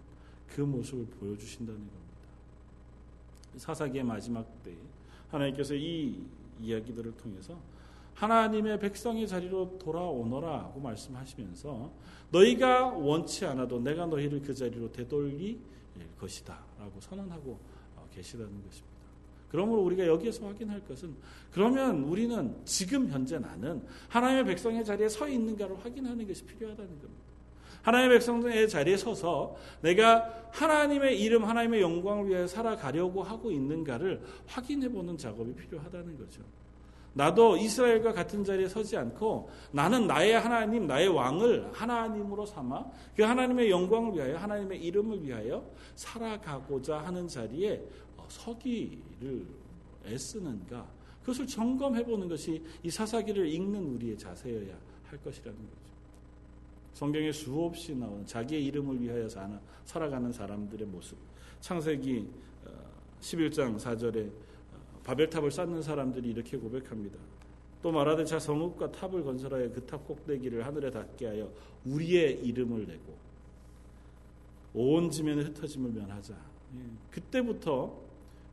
그 0.47 0.61
모습을 0.61 1.05
보여주신다는 1.05 1.79
겁니다. 1.79 2.05
사사기의 3.57 4.03
마지막 4.03 4.45
때 4.63 4.71
하나님께서 5.29 5.75
이 5.75 6.23
이야기들을 6.59 7.17
통해서 7.17 7.57
하나님의 8.15 8.79
백성의 8.79 9.27
자리로 9.27 9.77
돌아오너라고 9.77 10.79
말씀하시면서 10.79 11.91
너희가 12.31 12.87
원치 12.87 13.45
않아도 13.45 13.79
내가 13.79 14.05
너희를 14.05 14.41
그 14.41 14.53
자리로 14.53 14.91
되돌릴 14.91 15.59
것이다라고 16.19 16.99
선언하고 16.99 17.59
어, 17.95 18.07
계시다는 18.13 18.63
것입니다. 18.63 18.95
그러므로 19.49 19.83
우리가 19.83 20.05
여기에서 20.07 20.45
확인할 20.47 20.85
것은 20.85 21.15
그러면 21.51 22.03
우리는 22.03 22.55
지금 22.65 23.09
현재 23.09 23.39
나는 23.39 23.81
하나님의 24.09 24.45
백성의 24.45 24.83
자리에 24.83 25.07
서 25.07 25.27
있는가를 25.27 25.77
확인하는 25.83 26.27
것이 26.27 26.43
필요하다는 26.43 26.89
겁니다. 26.89 27.23
하나님의 27.81 28.17
백성의 28.17 28.67
자리에 28.67 28.97
서서 28.97 29.55
내가 29.81 30.49
하나님의 30.51 31.21
이름, 31.21 31.45
하나님의 31.45 31.81
영광을 31.81 32.27
위해 32.27 32.47
살아가려고 32.47 33.21
하고 33.21 33.51
있는가를 33.51 34.21
확인해 34.47 34.89
보는 34.89 35.17
작업이 35.17 35.53
필요하다는 35.53 36.17
거죠. 36.17 36.41
나도 37.15 37.55
이스라엘과 37.55 38.11
같은 38.11 38.43
자리에 38.43 38.67
서지 38.67 38.97
않고 38.97 39.49
나는 39.71 40.05
나의 40.05 40.33
하나님, 40.33 40.85
나의 40.85 41.07
왕을 41.07 41.71
하나님으로 41.71 42.45
삼아 42.45 42.91
그 43.15 43.23
하나님의 43.23 43.71
영광을 43.71 44.13
위하여 44.13 44.37
하나님의 44.37 44.83
이름을 44.83 45.23
위하여 45.23 45.65
살아가고자 45.95 46.99
하는 46.99 47.25
자리에 47.25 47.81
어, 48.17 48.25
서기를 48.27 49.45
애쓰는가 50.05 50.85
그것을 51.21 51.47
점검해 51.47 52.03
보는 52.03 52.27
것이 52.27 52.61
이 52.83 52.89
사사기를 52.89 53.47
읽는 53.47 53.95
우리의 53.95 54.17
자세여야 54.17 54.77
할 55.05 55.23
것이라는 55.23 55.57
거죠. 55.57 55.95
성경에 56.91 57.31
수없이 57.31 57.95
나오는 57.95 58.25
자기의 58.25 58.65
이름을 58.65 59.01
위하여 59.01 59.27
살아가는 59.85 60.33
사람들의 60.33 60.85
모습. 60.85 61.17
창세기 61.61 62.27
11장 63.21 63.73
어, 63.73 63.77
4절에 63.77 64.29
바벨탑을 65.05 65.51
쌓는 65.51 65.81
사람들이 65.81 66.29
이렇게 66.29 66.57
고백합니다. 66.57 67.17
또 67.81 67.91
말하되 67.91 68.25
자 68.25 68.39
성읍과 68.39 68.91
탑을 68.91 69.23
건설하여 69.23 69.71
그 69.71 69.85
탑 69.85 70.07
꼭대기를 70.07 70.65
하늘에 70.65 70.89
닿게 70.89 71.27
하여 71.27 71.49
우리의 71.85 72.43
이름을 72.43 72.87
내고 72.87 73.15
온 74.73 75.09
지면에 75.11 75.43
흩어짐을 75.43 75.91
면하자. 75.91 76.33
예, 76.33 76.79
그때부터 77.11 77.95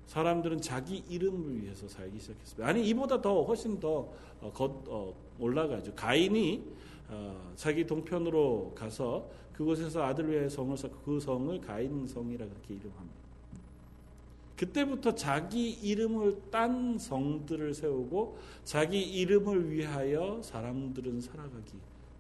사람들은 0.07 0.61
자기 0.61 1.03
이름을 1.09 1.63
위해서 1.63 1.89
살기 1.89 2.19
시작했습니다. 2.21 2.69
아니 2.69 2.87
이보다 2.89 3.21
더 3.23 3.43
훨씬 3.43 3.81
더 3.81 4.13
어, 4.41 4.53
어, 4.53 5.15
올라가죠. 5.39 5.95
가인이 5.95 6.63
어, 7.09 7.53
자기 7.57 7.87
동편으로 7.87 8.73
가서 8.77 9.29
그곳에서 9.55 10.03
아들 10.03 10.31
위해 10.31 10.49
성을 10.49 10.77
쌓고 10.77 10.97
그 11.05 11.19
성을 11.21 11.59
가인 11.63 12.07
성이라 12.07 12.47
그렇게 12.47 12.75
이름합니다. 12.75 13.22
그때부터 14.63 15.17
자기 15.17 15.71
이름을 15.71 16.43
딴 16.53 16.97
성들을 16.97 17.75
세우고 17.75 18.39
자기 18.63 19.03
이름을 19.03 19.73
위하여 19.73 20.41
사람들은 20.41 21.21
살아가기 21.21 21.73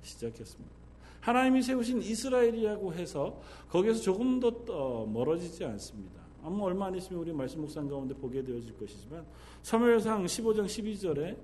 시작했습니다. 0.03 0.75
하나님이 1.21 1.63
세우신 1.63 2.03
이스라엘이라고 2.03 2.95
해서 2.95 3.41
거기에서 3.69 4.01
조금 4.01 4.41
더 4.41 4.49
어, 4.71 5.07
멀어지지 5.07 5.65
않습니다. 5.65 6.21
아마 6.43 6.65
얼마 6.65 6.87
안 6.87 6.97
있으면 6.97 7.23
우리 7.23 7.33
말씀 7.33 7.61
묵상 7.61 7.89
가운데 7.89 8.13
보게 8.13 8.43
되어질 8.43 8.77
것이지만 8.77 9.25
사무엘상 9.63 10.25
15장 10.25 10.65
12절에 10.65 11.37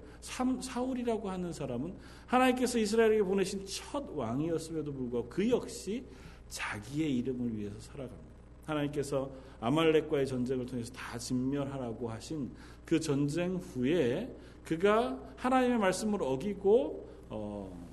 사울이라고 0.60 1.30
하는 1.30 1.52
사람은 1.52 1.94
하나님께서 2.26 2.76
이스라엘에게 2.76 3.22
보내신 3.22 3.64
첫 3.66 4.04
왕이었음에도 4.16 4.92
불구하고 4.92 5.28
그 5.28 5.48
역시 5.48 6.04
자기의 6.48 7.18
이름을 7.18 7.56
위해서 7.56 7.78
살아갑니다. 7.78 8.28
하나님께서 8.66 9.30
아말렉과의 9.60 10.26
전쟁을 10.26 10.66
통해서 10.66 10.92
다 10.92 11.18
진멸하라고 11.18 12.08
하신 12.08 12.50
그 12.84 13.00
전쟁 13.00 13.56
후에 13.56 14.34
그가 14.64 15.18
하나님의 15.36 15.78
말씀을 15.78 16.22
어기고 16.22 17.08
어, 17.30 17.88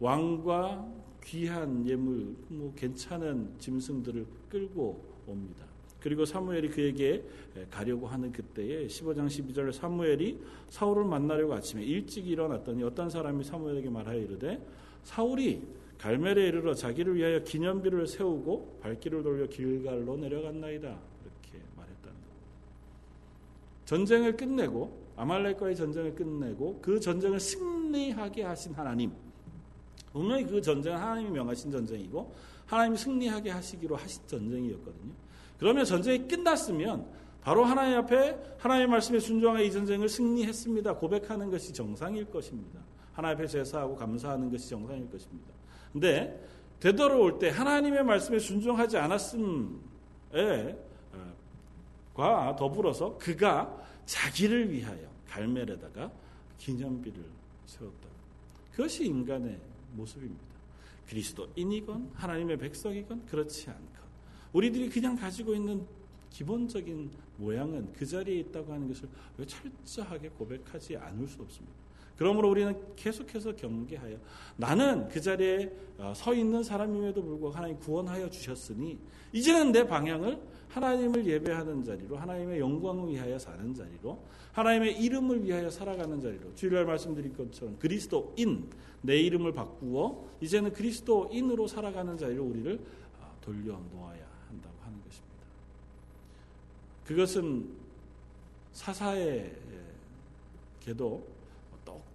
왕과 0.00 0.86
귀한 1.24 1.86
예물, 1.86 2.34
뭐 2.48 2.72
괜찮은 2.76 3.54
짐승들을 3.58 4.26
끌고 4.50 5.02
옵니다. 5.26 5.64
그리고 6.00 6.26
사무엘이 6.26 6.68
그에게 6.68 7.24
가려고 7.70 8.06
하는 8.06 8.30
그때에 8.30 8.86
15장 8.86 9.26
12절 9.26 9.72
사무엘이 9.72 10.38
사울을 10.68 11.04
만나려고 11.04 11.54
아침에 11.54 11.82
일찍 11.82 12.28
일어났더니 12.28 12.82
어떤 12.82 13.08
사람이 13.08 13.42
사무엘에게 13.42 13.88
말하여 13.88 14.18
이르되 14.18 14.62
사울이 15.02 15.62
갈멜에 16.04 16.48
이르러 16.48 16.74
자기를 16.74 17.16
위하여 17.16 17.42
기념비를 17.42 18.06
세우고 18.06 18.80
발길을 18.82 19.22
돌려 19.22 19.46
길갈로 19.46 20.18
내려갔나이다. 20.18 20.86
이렇게 20.86 21.64
말했다는 21.74 22.12
것. 22.12 23.86
전쟁을 23.86 24.36
끝내고 24.36 25.02
아말렉과의 25.16 25.74
전쟁을 25.74 26.14
끝내고 26.14 26.80
그 26.82 27.00
전쟁을 27.00 27.40
승리하게 27.40 28.42
하신 28.42 28.74
하나님. 28.74 29.12
분명히 30.12 30.44
그 30.44 30.60
전쟁은 30.60 30.98
하나님이 30.98 31.30
명하신 31.30 31.70
전쟁이고 31.70 32.34
하나님이 32.66 32.98
승리하게 32.98 33.50
하시기로 33.52 33.96
하신 33.96 34.22
전쟁이었거든요. 34.26 35.12
그러면 35.58 35.86
전쟁이 35.86 36.28
끝났으면 36.28 37.06
바로 37.40 37.64
하나님 37.64 37.96
앞에 37.96 38.56
하나님의 38.58 38.88
말씀에 38.88 39.20
순종하여 39.20 39.64
이 39.64 39.72
전쟁을 39.72 40.10
승리했습니다. 40.10 40.96
고백하는 40.96 41.50
것이 41.50 41.72
정상일 41.72 42.26
것입니다. 42.26 42.80
하나님 43.14 43.38
앞에 43.38 43.46
제사하고 43.46 43.96
감사하는 43.96 44.50
것이 44.50 44.68
정상일 44.68 45.10
것입니다. 45.10 45.63
근데 45.94 46.44
되돌아올 46.80 47.38
때 47.38 47.48
하나님의 47.50 48.02
말씀에 48.04 48.40
순종하지 48.40 48.98
않았음에 48.98 50.76
어, 51.12 51.34
과 52.12 52.56
더불어서 52.58 53.16
그가 53.16 53.80
자기를 54.04 54.70
위하여 54.72 55.08
갈멜에다가 55.28 56.10
기념비를 56.58 57.24
세웠다. 57.66 58.08
그것이 58.72 59.06
인간의 59.06 59.58
모습입니다. 59.92 60.42
그리스도인이건 61.08 62.10
하나님의 62.14 62.58
백성이건 62.58 63.26
그렇지 63.26 63.70
않건 63.70 64.04
우리들이 64.52 64.88
그냥 64.88 65.14
가지고 65.14 65.54
있는 65.54 65.86
기본적인 66.30 67.10
모양은 67.36 67.92
그 67.92 68.04
자리에 68.04 68.40
있다고 68.40 68.72
하는 68.72 68.88
것을 68.88 69.08
왜 69.38 69.46
철저하게 69.46 70.30
고백하지 70.30 70.96
않을 70.96 71.28
수 71.28 71.40
없습니다. 71.42 71.83
그러므로 72.16 72.50
우리는 72.50 72.74
계속해서 72.96 73.56
경계하여 73.56 74.16
나는 74.56 75.08
그 75.08 75.20
자리에 75.20 75.72
어, 75.98 76.12
서 76.14 76.32
있는 76.34 76.62
사람임에도 76.62 77.22
불구하고 77.22 77.56
하나님 77.56 77.78
구원하여 77.78 78.30
주셨으니 78.30 78.98
이제는 79.32 79.72
내 79.72 79.86
방향을 79.86 80.40
하나님을 80.68 81.26
예배하는 81.26 81.84
자리로 81.84 82.16
하나님의 82.16 82.60
영광을 82.60 83.10
위하여 83.10 83.38
사는 83.38 83.74
자리로 83.74 84.18
하나님의 84.52 85.00
이름을 85.00 85.44
위하여 85.44 85.70
살아가는 85.70 86.20
자리로 86.20 86.54
주일날 86.54 86.84
말씀드린 86.84 87.36
것처럼 87.36 87.76
그리스도인 87.78 88.70
내 89.02 89.16
이름을 89.18 89.52
바꾸어 89.52 90.24
이제는 90.40 90.72
그리스도인으로 90.72 91.66
살아가는 91.66 92.16
자리로 92.16 92.44
우리를 92.44 92.80
어, 93.20 93.36
돌려 93.40 93.72
놓아야 93.92 94.26
한다고 94.48 94.74
하는 94.82 94.98
것입니다. 95.02 95.34
그것은 97.04 97.68
사사에게도 98.72 99.54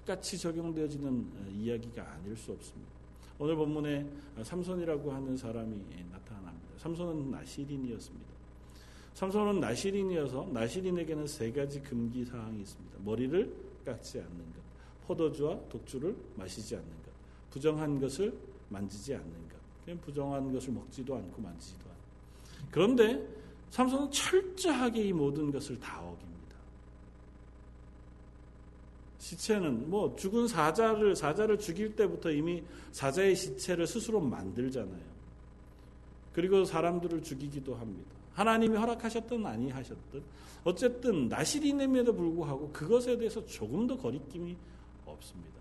똑같이 0.10 0.40
적용되어지는 0.40 1.08
어, 1.08 1.50
이야기가 1.52 2.14
아닐 2.14 2.36
수 2.36 2.52
없습니다. 2.52 2.92
오늘 3.38 3.56
본문에 3.56 4.10
삼손이라고 4.42 5.12
하는 5.12 5.38
사람이 5.38 5.78
나타납니다. 6.12 6.68
삼손은 6.78 7.30
나시린이었습니다. 7.30 8.28
삼손은 9.14 9.60
나시린이어서 9.60 10.50
나시린에게는 10.52 11.28
세 11.28 11.52
가지 11.52 11.80
금기 11.82 12.26
사항이 12.26 12.62
있습니다. 12.62 12.98
머리를 13.06 13.54
깎지 13.86 14.18
않는 14.20 14.38
것, 14.38 14.62
포도주와 15.06 15.60
독주를 15.70 16.16
마시지 16.36 16.76
않는 16.76 16.90
것, 16.90 17.12
부정한 17.52 18.00
것을 18.00 18.34
만지지 18.70 19.14
않는 19.14 19.32
것. 19.32 20.02
부정한 20.02 20.52
것을 20.52 20.74
먹지도 20.74 21.16
않고 21.16 21.42
만지지도 21.42 21.86
않고. 21.86 22.72
그런데 22.72 23.28
삼손은 23.70 24.12
철저하게 24.12 25.04
이 25.04 25.14
모든 25.14 25.52
것을 25.52 25.80
다 25.80 26.00
어깁니다. 26.02 26.29
시체는 29.20 29.90
뭐 29.90 30.16
죽은 30.16 30.48
사자를 30.48 31.16
사자를 31.16 31.60
죽일 31.60 31.96
때부터 31.96 32.32
이미 32.32 32.64
사자의 32.92 33.36
시체를 33.36 33.86
스스로 33.86 34.20
만들잖아요. 34.20 35.20
그리고 36.34 36.64
사람들을 36.64 37.22
죽이기도 37.22 37.76
합니다. 37.76 38.10
하나님이 38.34 38.78
허락하셨든 38.78 39.46
아니 39.46 39.70
하셨든 39.70 40.24
어쨌든 40.64 41.28
나시린임에도 41.28 42.14
불구하고 42.14 42.70
그것에 42.72 43.18
대해서 43.18 43.46
조금 43.46 43.86
더 43.86 43.98
거리낌이 43.98 44.56
없습니다. 45.06 45.60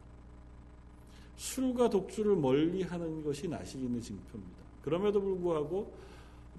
술과 1.36 1.90
독주를 1.90 2.36
멀리하는 2.36 3.22
것이 3.24 3.48
나시린의 3.48 4.00
징표입니다. 4.00 4.58
그럼에도 4.82 5.20
불구하고 5.20 5.92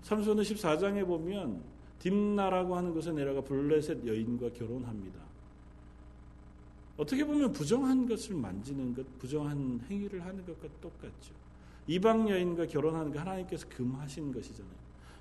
삼손은 0.01 0.43
14장에 0.43 1.05
보면 1.05 1.61
딥나라고 1.99 2.75
하는 2.75 2.93
곳에 2.93 3.11
내려가 3.11 3.41
블레셋 3.41 4.05
여인과 4.05 4.51
결혼합니다. 4.53 5.28
어떻게 6.99 7.23
보면 7.23 7.53
부정한 7.53 8.05
것을 8.05 8.35
만지는 8.35 8.93
것, 8.93 9.05
부정한 9.19 9.79
행위를 9.89 10.25
하는 10.25 10.45
것과 10.45 10.67
똑같죠. 10.81 11.33
이방 11.87 12.29
여인과 12.29 12.67
결혼하는 12.67 13.13
게 13.13 13.17
하나님께서 13.17 13.69
금하신 13.69 14.33
것이잖아요. 14.33 14.73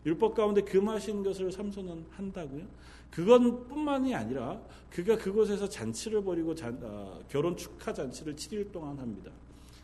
율법 0.05 0.35
가운데 0.35 0.61
금하신 0.63 1.23
것을 1.23 1.53
삼손은 1.53 2.07
한다고요. 2.11 2.67
그것뿐만이 3.13 4.13
아니라 4.13 4.61
그가 4.91 5.17
그곳에서 5.17 5.69
잔치를 5.69 6.25
벌이고 6.25 6.53
잔, 6.57 6.77
어, 6.83 7.21
결혼 7.29 7.57
축하 7.57 7.93
잔치를 7.93 8.35
7일 8.35 8.73
동안 8.73 8.99
합니다. 8.99 9.31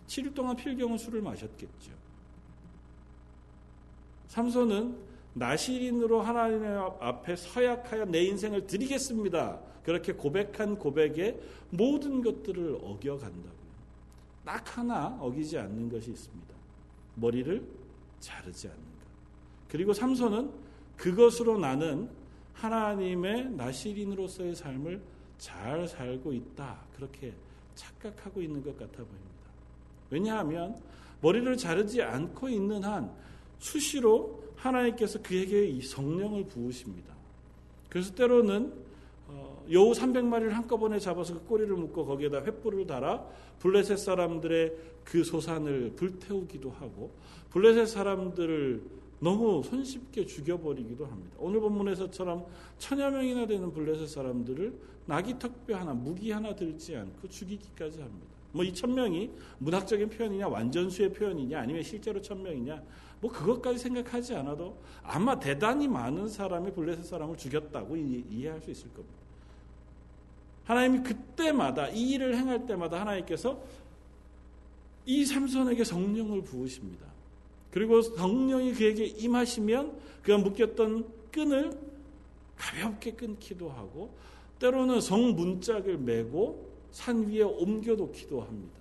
7일 0.08 0.34
동안 0.34 0.56
필경은 0.56 0.98
술을 0.98 1.22
마셨겠죠. 1.22 1.92
삼손은 4.26 4.96
나시린으로 5.34 6.22
하나님 6.22 6.64
앞에 6.64 7.36
서약하여 7.36 8.06
내 8.06 8.24
인생을 8.24 8.66
드리겠습니다. 8.66 9.73
그렇게 9.84 10.12
고백한 10.12 10.78
고백에 10.78 11.38
모든 11.70 12.22
것들을 12.22 12.78
어겨간다고요. 12.82 13.64
딱 14.44 14.78
하나 14.78 15.16
어기지 15.20 15.58
않는 15.58 15.88
것이 15.90 16.10
있습니다. 16.10 16.54
머리를 17.16 17.66
자르지 18.20 18.68
않는 18.68 18.80
것. 18.80 19.04
그리고 19.68 19.92
삼손은 19.92 20.50
그것으로 20.96 21.58
나는 21.58 22.08
하나님의 22.54 23.50
나시린으로서의 23.50 24.54
삶을 24.54 25.02
잘 25.38 25.86
살고 25.86 26.32
있다. 26.32 26.78
그렇게 26.96 27.34
착각하고 27.74 28.40
있는 28.40 28.62
것 28.62 28.78
같아 28.78 28.96
보입니다. 28.98 29.34
왜냐하면 30.10 30.80
머리를 31.20 31.56
자르지 31.56 32.02
않고 32.02 32.48
있는 32.48 32.84
한 32.84 33.12
수시로 33.58 34.44
하나님께서 34.56 35.20
그에게 35.22 35.66
이 35.66 35.82
성령을 35.82 36.44
부으십니다. 36.46 37.14
그래서 37.88 38.14
때로는 38.14 38.66
어, 38.66 38.74
여우 39.70 39.92
300마리를 39.92 40.50
한꺼번에 40.50 40.98
잡아서 40.98 41.34
그 41.34 41.44
꼬리를 41.46 41.74
묶고 41.74 42.06
거기에다 42.06 42.42
횃불을 42.42 42.86
달아 42.86 43.26
블레셋 43.58 43.98
사람들의 43.98 44.72
그 45.04 45.24
소산을 45.24 45.92
불태우기도 45.96 46.70
하고 46.70 47.12
블레셋 47.50 47.88
사람들을 47.88 48.82
너무 49.20 49.62
손쉽게 49.62 50.26
죽여버리기도 50.26 51.06
합니다. 51.06 51.36
오늘 51.38 51.60
본문에서처럼 51.60 52.46
천여 52.78 53.10
명이나 53.10 53.46
되는 53.46 53.72
블레셋 53.72 54.08
사람들을 54.08 54.72
나귀 55.06 55.38
턱뼈 55.38 55.76
하나, 55.76 55.94
무기 55.94 56.30
하나 56.30 56.54
들지 56.54 56.96
않고 56.96 57.28
죽이기까지 57.28 58.00
합니다. 58.00 58.34
뭐 58.52 58.64
이 58.64 58.72
천명이 58.72 59.30
문학적인 59.58 60.10
표현이냐, 60.10 60.46
완전수의 60.46 61.12
표현이냐, 61.12 61.58
아니면 61.58 61.82
실제로 61.82 62.22
천명이냐, 62.22 62.82
뭐 63.20 63.30
그것까지 63.32 63.78
생각하지 63.78 64.34
않아도 64.36 64.78
아마 65.02 65.38
대단히 65.38 65.88
많은 65.88 66.28
사람이 66.28 66.72
블레셋 66.72 67.04
사람을 67.04 67.36
죽였다고 67.36 67.96
이해할 67.96 68.60
수 68.60 68.70
있을 68.70 68.92
겁니다. 68.92 69.23
하나님이 70.64 71.02
그때마다 71.02 71.88
이 71.88 72.12
일을 72.12 72.36
행할 72.36 72.66
때마다 72.66 73.00
하나님께서 73.00 73.60
이 75.06 75.24
삼손에게 75.24 75.84
성령을 75.84 76.42
부으십니다. 76.42 77.06
그리고 77.70 78.00
성령이 78.00 78.72
그에게 78.72 79.04
임하시면 79.04 79.98
그가 80.22 80.38
묶였던 80.38 81.06
끈을 81.30 81.72
가볍게 82.56 83.12
끊기도 83.12 83.68
하고 83.68 84.14
때로는 84.58 85.00
성 85.00 85.34
문짝을 85.34 85.98
메고 85.98 86.70
산 86.92 87.26
위에 87.26 87.42
옮겨 87.42 87.94
놓기도 87.94 88.40
합니다. 88.40 88.78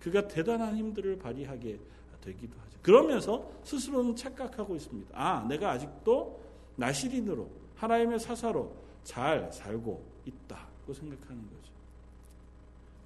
그가 0.00 0.28
대단한 0.28 0.76
힘들을 0.76 1.18
발휘하게 1.18 1.78
되기도 2.20 2.52
하죠. 2.60 2.78
그러면서 2.82 3.50
스스로는 3.64 4.14
착각하고 4.14 4.76
있습니다. 4.76 5.10
아, 5.14 5.46
내가 5.48 5.70
아직도 5.70 6.40
나시린으로 6.76 7.48
하나님의 7.76 8.20
사사로 8.20 8.70
잘 9.02 9.50
살고 9.50 10.04
있다 10.26 10.73
고 10.86 10.92
생각하는 10.92 11.42
거죠. 11.42 11.72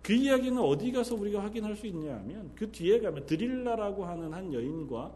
그 0.02 0.12
이야기는 0.12 0.58
어디 0.60 0.90
가서 0.90 1.14
우리가 1.14 1.42
확인할 1.42 1.76
수 1.76 1.86
있냐 1.86 2.14
하면 2.16 2.50
그 2.54 2.70
뒤에 2.70 3.00
가면 3.00 3.26
드릴라라고 3.26 4.06
하는 4.06 4.32
한 4.32 4.52
여인과 4.52 5.12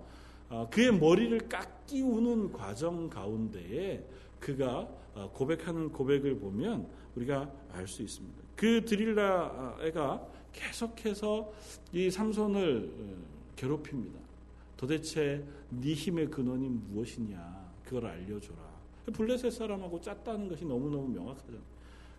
어, 0.50 0.68
그의 0.70 0.92
머리를 0.92 1.48
깎이우는 1.48 2.52
과정 2.52 3.08
가운데에 3.08 4.04
그가 4.38 4.88
어, 5.14 5.30
고백하는 5.32 5.90
고백을 5.90 6.38
보면 6.38 6.86
우리가 7.16 7.50
알 7.72 7.86
수 7.86 8.02
있습니다. 8.02 8.42
그 8.54 8.84
드릴라가 8.84 10.28
계속해서 10.52 11.52
이 11.92 12.10
삼손을 12.10 12.92
어, 12.94 13.16
괴롭힙니다. 13.56 14.20
도대체 14.76 15.42
네 15.70 15.94
힘의 15.94 16.28
근원이 16.28 16.68
무엇이냐? 16.68 17.72
그걸 17.84 18.06
알려줘라. 18.06 18.72
블레셋 19.12 19.52
사람하고 19.52 20.00
짰다는 20.00 20.48
것이 20.48 20.64
너무너무 20.64 21.08
명확하잖아요. 21.08 21.60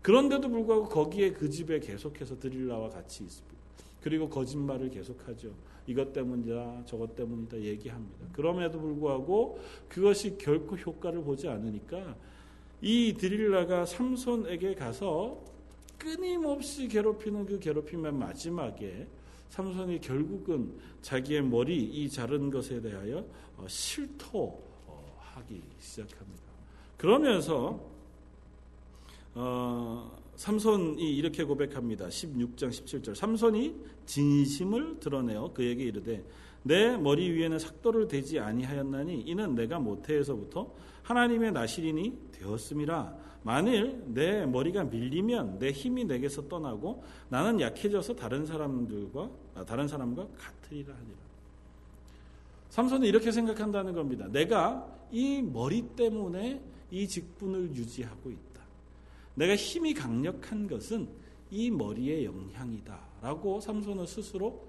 그런데도 0.04 0.50
불구하고 0.50 0.90
거기에 0.90 1.32
그 1.32 1.50
집에 1.50 1.80
계속해서 1.80 2.38
드릴라와 2.38 2.90
같이 2.90 3.24
있습니다. 3.24 3.58
그리고 4.02 4.30
거짓말을 4.30 4.90
계속하죠. 4.90 5.54
이것 5.88 6.12
때문이다, 6.14 6.84
저것 6.86 7.16
때문이다 7.16 7.58
얘기합니다. 7.58 8.28
그럼에도 8.34 8.80
불구하고 8.80 9.60
그것이 9.88 10.38
결코 10.38 10.76
효과를 10.76 11.24
보지 11.24 11.48
않으니까 11.48 12.16
이 12.82 13.14
드릴라가 13.18 13.86
삼손에게 13.86 14.76
가서 14.76 15.42
끊임없이 15.98 16.90
괴롭히는 16.90 17.46
그 17.46 17.60
괴롭힘의 17.60 18.12
마지막에 18.12 19.08
삼손이 19.50 20.02
결국은 20.02 20.74
자기의 21.02 21.44
머리 21.44 21.82
이 21.82 22.10
자른 22.10 22.50
것에 22.52 22.82
대하여 22.82 23.26
어, 23.56 23.66
실토하기 23.68 25.62
시작합니다. 25.80 26.44
그러면서 26.98 27.93
어, 29.36 30.12
삼손이 30.36 31.16
이렇게 31.16 31.44
고백합니다. 31.44 32.08
16장 32.08 32.70
17절. 32.70 33.16
삼손이 33.16 33.76
진심을 34.06 35.00
드러내어 35.00 35.54
그에게 35.54 35.86
이르되 35.86 36.24
내 36.64 36.98
머리 36.98 37.30
위에는 37.32 37.60
삭도를 37.60 38.08
대지 38.08 38.40
아니하였나니 38.40 39.22
이는 39.22 39.56
내가 39.56 39.80
모태에서부터 39.80 40.74
하나님의 41.04 41.52
나시린이 41.52 42.18
되었음이라 42.32 43.16
만일 43.44 44.02
내 44.08 44.46
머리가 44.46 44.86
밀리면 44.86 45.60
내 45.60 45.72
힘이 45.72 46.06
내게서 46.06 46.48
떠나고 46.48 47.04
나는 47.30 47.60
약해져서 47.60 48.16
다른 48.16 48.46
사람들과 48.46 49.30
아, 49.56 49.66
다른 49.66 49.88
사람과 49.88 50.28
같으리라 50.38 50.94
하니라. 50.94 51.18
삼손은 52.70 53.06
이렇게 53.06 53.32
생각한다는 53.32 53.94
겁니다. 53.94 54.28
내가 54.32 54.88
이 55.12 55.42
머리 55.42 55.82
때문에 55.82 56.62
이 56.90 57.08
직분을 57.08 57.76
유지하고 57.76 58.32
있다. 58.32 58.53
내가 59.36 59.56
힘이 59.56 59.94
강력한 59.94 60.68
것은 60.68 61.08
이 61.50 61.70
머리의 61.72 62.26
영향이다라고 62.26 63.60
삼손은 63.60 64.06
스스로 64.06 64.68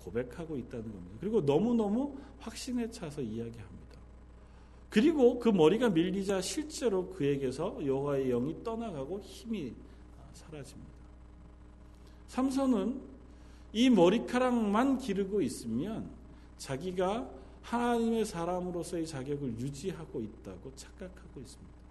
고백하고 0.00 0.56
있다는 0.56 0.84
겁니다. 0.92 1.16
그리고 1.20 1.40
너무너무 1.40 2.16
확신에 2.38 2.90
차서 2.90 3.22
이야기합니다. 3.22 3.72
그리고 4.90 5.38
그 5.38 5.48
머리가 5.48 5.88
밀리자 5.88 6.40
실제로 6.40 7.08
그에게서 7.10 7.78
여호와의 7.84 8.28
영이 8.28 8.62
떠나가고 8.62 9.20
힘이 9.20 9.72
사라집니다. 10.32 10.92
삼손은 12.28 13.00
이 13.72 13.88
머리카락만 13.88 14.98
기르고 14.98 15.40
있으면 15.40 16.10
자기가 16.58 17.30
하나님의 17.62 18.24
사람으로서의 18.24 19.06
자격을 19.06 19.58
유지하고 19.60 20.20
있다고 20.20 20.72
착각하고 20.74 21.40
있습니다. 21.40 21.81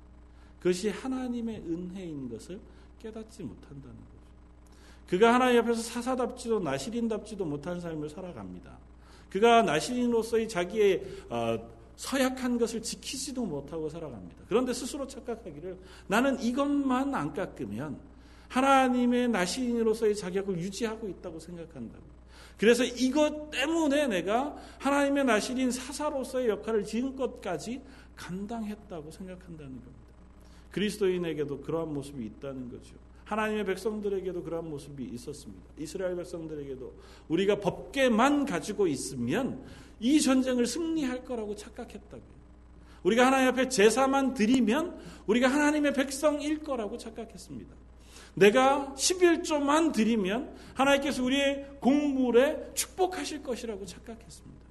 그것이 0.62 0.89
하나님의 0.89 1.58
은혜인 1.58 2.30
것을 2.30 2.60
깨닫지 3.00 3.43
못한다는 3.43 3.95
거죠. 3.95 4.21
그가 5.08 5.34
하나님 5.34 5.60
앞에서 5.62 5.82
사사답지도 5.82 6.60
나시린답지도 6.60 7.43
못한 7.43 7.82
삶을 7.82 8.10
살아갑니다. 8.10 8.78
그가 9.30 9.63
나시린으로서의 9.63 10.47
자기의 10.47 11.04
어, 11.30 11.58
서약한 11.95 12.58
것을 12.58 12.82
지키지도 12.82 13.45
못하고 13.45 13.89
살아갑니다. 13.89 14.43
그런데 14.47 14.74
스스로 14.74 15.08
착각하기를 15.08 15.78
나는 16.08 16.39
이것만 16.39 17.13
안 17.13 17.34
깎으면 17.34 18.00
하나님의 18.50 19.30
나시인으로서의 19.30 20.15
자격을 20.15 20.58
유지하고 20.60 21.08
있다고 21.10 21.39
생각한다고. 21.39 22.04
그래서 22.58 22.84
이것 22.84 23.50
때문에 23.50 24.08
내가 24.08 24.56
하나님의 24.78 25.26
나시인 25.26 25.71
사사로서의 25.71 26.50
역할을 26.50 26.84
지금껏까지 26.84 27.82
감당했다고 28.15 29.10
생각한다는 29.10 29.71
겁니다. 29.71 30.00
그리스도인에게도 30.71 31.62
그러한 31.62 31.93
모습이 31.93 32.25
있다는 32.25 32.69
거죠. 32.69 32.95
하나님의 33.25 33.65
백성들에게도 33.65 34.43
그러한 34.43 34.69
모습이 34.69 35.05
있었습니다. 35.05 35.63
이스라엘 35.77 36.15
백성들에게도 36.17 36.93
우리가 37.29 37.60
법계만 37.60 38.45
가지고 38.45 38.88
있으면 38.88 39.63
이 39.99 40.19
전쟁을 40.19 40.65
승리할 40.65 41.23
거라고 41.23 41.55
착각했다고요. 41.55 42.41
우리가 43.03 43.25
하나님 43.25 43.47
앞에 43.49 43.69
제사만 43.69 44.34
드리면 44.34 44.99
우리가 45.27 45.47
하나님의 45.47 45.93
백성일 45.93 46.60
거라고 46.60 46.97
착각했습니다. 46.97 47.73
내가 48.36 48.93
11조만 48.95 49.93
드리면 49.93 50.55
하나님께서 50.73 51.23
우리의 51.23 51.67
공물에 51.79 52.71
축복하실 52.73 53.43
것이라고 53.43 53.86
착각했습니다. 53.86 54.62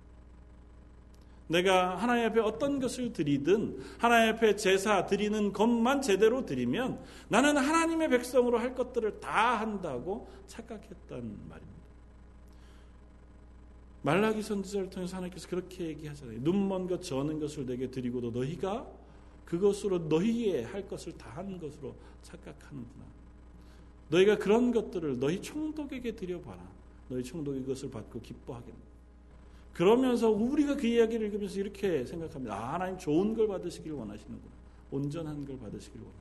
내가 1.50 1.96
하나님 1.96 2.26
앞에 2.26 2.40
어떤 2.40 2.78
것을 2.78 3.12
드리든 3.12 3.80
하나님 3.98 4.34
앞에 4.34 4.54
제사 4.54 5.04
드리는 5.06 5.52
것만 5.52 6.00
제대로 6.00 6.46
드리면 6.46 7.02
나는 7.28 7.56
하나님의 7.56 8.08
백성으로 8.08 8.58
할 8.58 8.76
것들을 8.76 9.18
다 9.18 9.58
한다고 9.58 10.28
착각했단 10.46 11.18
말입니다. 11.48 11.80
말라기 14.02 14.42
선지자를 14.42 14.90
통해서 14.90 15.16
하나님께서 15.16 15.48
그렇게 15.48 15.88
얘기하잖아요. 15.88 16.38
눈먼 16.40 16.86
것 16.86 17.02
저는 17.02 17.40
것을 17.40 17.66
내게 17.66 17.90
드리고도 17.90 18.30
너희가 18.30 18.88
그것으로 19.44 19.98
너희의 19.98 20.64
할 20.64 20.86
것을 20.86 21.18
다 21.18 21.30
한 21.30 21.58
것으로 21.58 21.96
착각하는구나. 22.22 23.04
너희가 24.08 24.38
그런 24.38 24.72
것들을 24.72 25.18
너희 25.18 25.42
총독에게 25.42 26.14
드려봐라. 26.14 26.60
너희 27.08 27.24
총독이 27.24 27.60
그것을 27.62 27.90
받고 27.90 28.20
기뻐하겠다. 28.20 28.78
그러면서 29.72 30.30
우리가 30.30 30.76
그 30.76 30.86
이야기를 30.86 31.26
읽으면서 31.26 31.58
이렇게 31.58 32.04
생각합니다. 32.04 32.54
아, 32.54 32.74
하나님 32.74 32.98
좋은 32.98 33.34
걸 33.34 33.48
받으시길 33.48 33.92
원하시는구나. 33.92 34.52
온전한 34.90 35.44
걸 35.46 35.58
받으시길 35.58 36.00
원하시는 36.00 36.20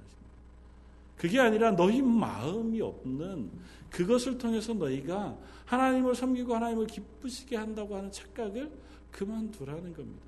그게 1.17 1.39
아니라 1.39 1.71
너희 1.71 2.01
마음이 2.01 2.79
없는 2.79 3.51
그것을 3.89 4.38
통해서 4.38 4.73
너희가 4.73 5.38
하나님을 5.65 6.15
섬기고 6.15 6.55
하나님을 6.55 6.88
기쁘시게 6.88 7.57
한다고 7.57 7.95
하는 7.97 8.09
착각을 8.12 8.71
그만두라는 9.12 9.93
겁니다. 9.93 10.21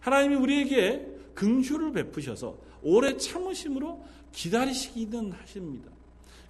하나님이 0.00 0.34
우리에게 0.34 1.06
긍휼을 1.34 1.92
베푸셔서 1.92 2.58
오래 2.82 3.16
참으심으로 3.16 4.04
기다리시기는 4.32 5.30
하십니다. 5.32 5.91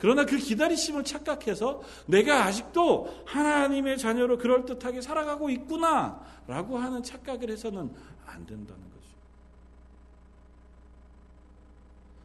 그러나 0.02 0.26
그 0.26 0.36
기다리심을 0.36 1.04
착각해서 1.04 1.80
내가 2.06 2.44
아직도 2.46 3.22
하나님의 3.24 3.98
자녀로 3.98 4.36
그럴듯하게 4.36 5.00
살아가고 5.00 5.48
있구나 5.48 6.20
라고 6.48 6.76
하는 6.76 7.04
착각을 7.04 7.48
해서는 7.48 7.88
안 8.26 8.44
된다는 8.44 8.82
거죠. 8.82 9.06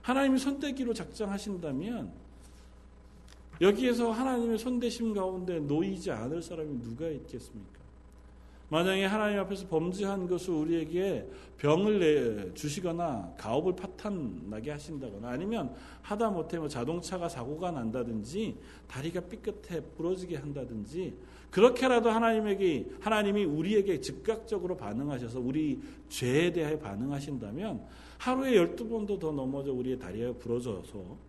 하나님이 0.01 0.39
손대기로 0.39 0.95
작정하신다면 0.95 2.11
여기에서 3.61 4.09
하나님의 4.09 4.57
손대심 4.57 5.13
가운데 5.13 5.59
놓이지 5.59 6.09
않을 6.09 6.41
사람이 6.41 6.81
누가 6.81 7.07
있겠습니까? 7.07 7.77
만약에 8.69 9.05
하나님 9.05 9.39
앞에서 9.39 9.67
범죄한 9.67 10.27
것을 10.27 10.53
우리에게 10.53 11.29
병을 11.57 11.99
내 11.99 12.53
주시거나 12.53 13.35
가업을 13.37 13.75
파탄 13.75 14.49
나게 14.49 14.71
하신다거나 14.71 15.29
아니면 15.29 15.73
하다 16.01 16.31
못해 16.31 16.59
뭐 16.59 16.67
자동차가 16.67 17.29
사고가 17.29 17.71
난다든지 17.71 18.57
다리가 18.87 19.21
삐끗해 19.21 19.81
부러지게 19.95 20.35
한다든지 20.35 21.17
그렇게라도 21.49 22.09
하나님에게 22.09 22.87
하나님이 22.99 23.45
우리에게 23.45 24.01
즉각적으로 24.01 24.75
반응하셔서 24.75 25.39
우리 25.39 25.79
죄에 26.09 26.51
대해 26.51 26.77
반응하신다면 26.77 27.85
하루에 28.17 28.57
열두 28.57 28.89
번도 28.89 29.17
더 29.17 29.31
넘어져 29.31 29.71
우리의 29.71 29.97
다리가 29.97 30.33
부러져서 30.33 31.26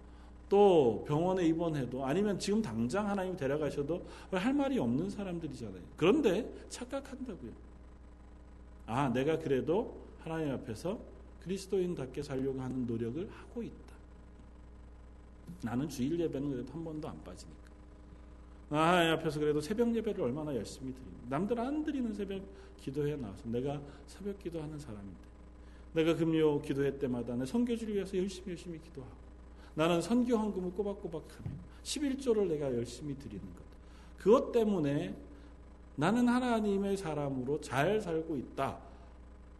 또 0.48 1.04
병원에 1.06 1.46
입원해도 1.46 2.04
아니면 2.04 2.38
지금 2.38 2.62
당장 2.62 3.08
하나님 3.08 3.36
데려가셔도 3.36 4.02
할 4.30 4.54
말이 4.54 4.78
없는 4.78 5.10
사람들이잖아요. 5.10 5.82
그런데 5.96 6.50
착각한다고요. 6.68 7.52
아, 8.86 9.08
내가 9.10 9.38
그래도 9.38 9.94
하나님 10.20 10.52
앞에서 10.54 10.98
그리스도인답게 11.42 12.22
살려고 12.22 12.60
하는 12.60 12.86
노력을 12.86 13.28
하고 13.30 13.62
있다. 13.62 13.76
나는 15.62 15.88
주일 15.88 16.18
예배는 16.18 16.50
그래도 16.50 16.72
한 16.72 16.84
번도 16.84 17.08
안 17.08 17.22
빠지니까. 17.24 17.68
아, 18.70 19.12
앞에서 19.12 19.40
그래도 19.40 19.60
새벽 19.60 19.94
예배를 19.94 20.22
얼마나 20.22 20.54
열심히 20.54 20.92
드립니다. 20.92 21.24
남들 21.28 21.58
안 21.58 21.84
드리는 21.84 22.12
새벽 22.14 22.42
기도회에 22.78 23.16
나와서 23.16 23.42
내가 23.44 23.80
새벽 24.06 24.38
기도하는 24.38 24.78
사람인데 24.78 25.28
내가 25.94 26.14
금요 26.14 26.60
기도회 26.60 26.98
때마다 26.98 27.34
내 27.34 27.44
선교주를 27.44 27.94
위해서 27.94 28.16
열심히 28.16 28.50
열심히 28.50 28.78
기도하고 28.80 29.27
나는 29.78 30.02
선교 30.02 30.36
헌금을 30.36 30.72
꼬박꼬박하며 30.72 31.50
11조를 31.84 32.48
내가 32.48 32.66
열심히 32.74 33.16
드리는 33.16 33.40
것. 33.54 33.62
그것 34.18 34.50
때문에 34.50 35.14
나는 35.94 36.26
하나님의 36.26 36.96
사람으로 36.96 37.60
잘 37.60 38.00
살고 38.00 38.36
있다. 38.38 38.76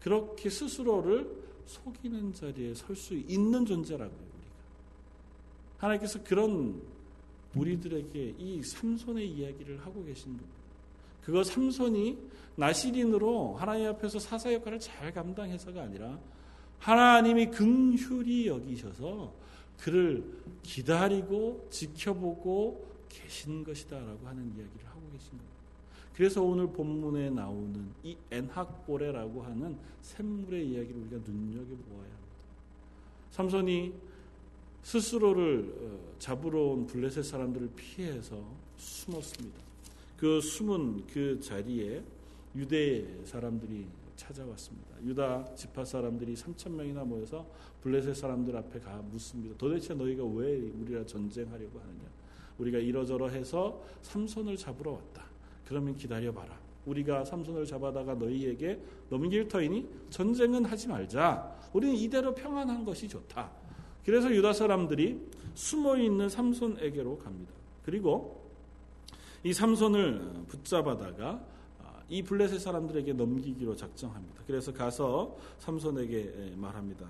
그렇게 0.00 0.50
스스로를 0.50 1.31
속이는 1.66 2.35
자리에 2.35 2.74
설 2.74 2.96
수 2.96 3.14
있는 3.14 3.64
존재라고요, 3.64 4.18
우리가. 4.18 4.52
하나님께서 5.78 6.24
그런 6.24 6.83
우리들에게 7.54 8.35
이 8.38 8.61
삼손의 8.64 9.31
이야기를 9.31 9.87
하고 9.87 10.04
계신 10.04 10.33
겁니다. 10.33 10.59
그거 11.22 11.44
삼손이 11.44 12.18
나시린으로 12.57 13.54
하나님 13.54 13.87
앞에서 13.90 14.18
사사 14.18 14.52
역할을 14.52 14.81
잘 14.81 15.12
감당해서가 15.12 15.81
아니라 15.83 16.18
하나님이 16.81 17.52
긍휼히 17.52 18.48
여기셔서 18.48 19.38
그를 19.78 20.24
기다리고 20.62 21.66
지켜보고 21.70 22.86
계신 23.08 23.64
것이다라고 23.64 24.26
하는 24.26 24.44
이야기를 24.48 24.86
하고 24.86 25.00
계신 25.12 25.30
겁니다. 25.30 25.48
그래서 26.14 26.42
오늘 26.42 26.66
본문에 26.66 27.30
나오는 27.30 27.88
이 28.02 28.16
엔학고레라고 28.30 29.42
하는 29.42 29.76
샘물의 30.02 30.68
이야기를 30.68 31.00
우리가 31.02 31.16
눈여겨보아야 31.24 32.02
합니다. 32.02 32.18
삼손이 33.30 33.92
스스로를 34.82 35.74
어, 35.80 36.18
잡으러 36.18 36.72
온 36.72 36.86
블레셋 36.86 37.24
사람들을 37.24 37.70
피해서 37.76 38.42
숨었습니다. 38.76 39.60
그 40.16 40.40
숨은 40.40 41.06
그 41.06 41.38
자리에 41.40 42.02
유대 42.56 43.06
사람들이 43.24 43.86
찾아왔습니다. 44.18 45.02
유다 45.02 45.54
지파 45.54 45.85
사람들이 45.85 46.35
3천 46.35 46.72
명이나 46.72 47.04
모여서 47.04 47.46
블레셋 47.81 48.14
사람들 48.16 48.54
앞에 48.57 48.81
가 48.81 48.96
묻습니다. 48.96 49.54
도대체 49.57 49.94
너희가 49.94 50.24
왜 50.24 50.70
우리라 50.81 51.07
전쟁하려고 51.07 51.78
하느냐? 51.81 52.04
우리가 52.59 52.78
이러저러 52.78 53.28
해서 53.28 53.83
삼손을 54.02 54.57
잡으러 54.57 54.92
왔다. 54.92 55.24
그러면 55.64 55.96
기다려 55.96 56.33
봐라. 56.33 56.59
우리가 56.85 57.24
삼손을 57.24 57.64
잡아다가 57.64 58.14
너희에게 58.14 58.83
넘길 59.09 59.46
터이니 59.46 59.88
전쟁은 60.11 60.64
하지 60.64 60.88
말자. 60.88 61.57
우리는 61.72 61.94
이대로 61.94 62.35
평안한 62.35 62.85
것이 62.85 63.09
좋다. 63.09 63.50
그래서 64.04 64.31
유다 64.31 64.52
사람들이 64.52 65.20
숨어 65.54 65.98
있는 65.98 66.28
삼손에게로 66.28 67.18
갑니다. 67.18 67.52
그리고 67.85 68.48
이 69.44 69.52
삼손을 69.52 70.44
붙잡아다가 70.48 71.28
아, 71.28 71.58
이 72.09 72.23
블레셋 72.23 72.61
사람들에게 72.61 73.12
넘기기로 73.12 73.77
작정합니다. 73.77 74.42
그래서 74.47 74.73
가서 74.73 75.37
삼손에게 75.59 76.55
말합니다. 76.57 77.07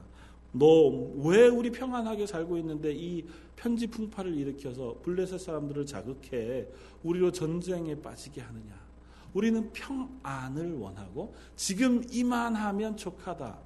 너 0.53 0.89
왜 1.19 1.47
우리 1.49 1.71
평안하게 1.71 2.27
살고 2.27 2.57
있는데 2.59 2.93
이 2.93 3.25
편지 3.57 3.87
풍파를 3.87 4.35
일으켜서 4.35 4.97
블레셋 5.03 5.41
사람들을 5.41 5.85
자극해 5.87 6.69
우리로 7.03 7.33
전쟁에 7.33 7.95
빠지게 7.97 8.41
하느냐? 8.41 8.79
우리는 9.35 9.71
평안을 9.73 10.75
원하고 10.79 11.35
지금 11.55 12.03
이만하면 12.11 12.97
족하다. 12.97 13.59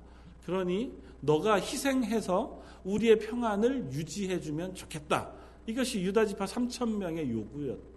그러니 0.45 0.92
너가 1.21 1.61
희생해서 1.61 2.61
우리의 2.85 3.18
평안을 3.21 3.92
유지해주면 3.92 4.75
좋겠다. 4.75 5.33
이것이 5.66 6.03
유다 6.03 6.27
지파 6.27 6.47
3천 6.47 6.97
명의 6.97 7.31
요구였습니다. 7.31 7.91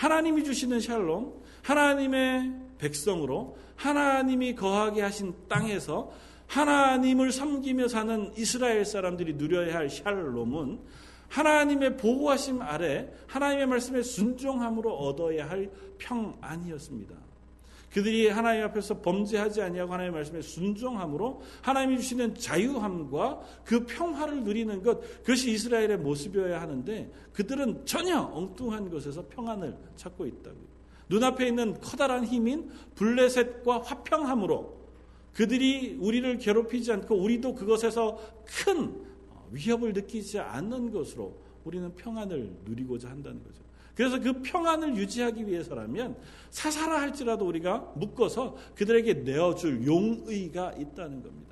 하나님이 0.00 0.44
주시는 0.44 0.80
샬롬, 0.80 1.42
하나님의 1.60 2.54
백성으로 2.78 3.58
하나님이 3.76 4.54
거하게 4.54 5.02
하신 5.02 5.34
땅에서 5.46 6.10
하나님을 6.46 7.30
섬기며 7.30 7.88
사는 7.88 8.32
이스라엘 8.34 8.86
사람들이 8.86 9.34
누려야 9.34 9.74
할 9.74 9.90
샬롬은 9.90 10.80
하나님의 11.28 11.98
보호하심 11.98 12.62
아래 12.62 13.12
하나님의 13.26 13.66
말씀에 13.66 14.02
순종함으로 14.02 14.90
얻어야 14.90 15.50
할 15.50 15.70
평안이었습니다. 15.98 17.14
그들이 17.92 18.28
하나님 18.28 18.64
앞에서 18.64 19.00
범죄하지 19.00 19.62
아니하고 19.62 19.92
하나님의 19.92 20.14
말씀에 20.20 20.42
순종함으로 20.42 21.42
하나님이 21.62 21.98
주시는 21.98 22.36
자유함과 22.36 23.40
그 23.64 23.84
평화를 23.84 24.44
누리는 24.44 24.82
것 24.82 25.00
그것이 25.22 25.50
이스라엘의 25.50 25.98
모습이어야 25.98 26.60
하는데 26.60 27.10
그들은 27.32 27.84
전혀 27.84 28.20
엉뚱한 28.20 28.90
것에서 28.90 29.26
평안을 29.28 29.76
찾고 29.96 30.26
있다고요. 30.26 30.70
눈앞에 31.08 31.48
있는 31.48 31.80
커다란 31.80 32.24
힘인 32.24 32.70
블레셋과 32.94 33.82
화평함으로 33.82 34.80
그들이 35.34 35.98
우리를 36.00 36.38
괴롭히지 36.38 36.92
않고 36.92 37.16
우리도 37.16 37.54
그것에서 37.54 38.18
큰 38.44 39.04
위협을 39.50 39.92
느끼지 39.92 40.38
않는 40.38 40.92
것으로 40.92 41.36
우리는 41.64 41.92
평안을 41.94 42.58
누리고자 42.64 43.10
한다는 43.10 43.42
거죠. 43.42 43.69
그래서 43.94 44.20
그 44.20 44.42
평안을 44.42 44.96
유지하기 44.96 45.46
위해서라면 45.46 46.16
사사라 46.50 47.00
할지라도 47.00 47.46
우리가 47.46 47.92
묶어서 47.96 48.56
그들에게 48.74 49.14
내어줄 49.14 49.86
용의가 49.86 50.72
있다는 50.72 51.22
겁니다. 51.22 51.50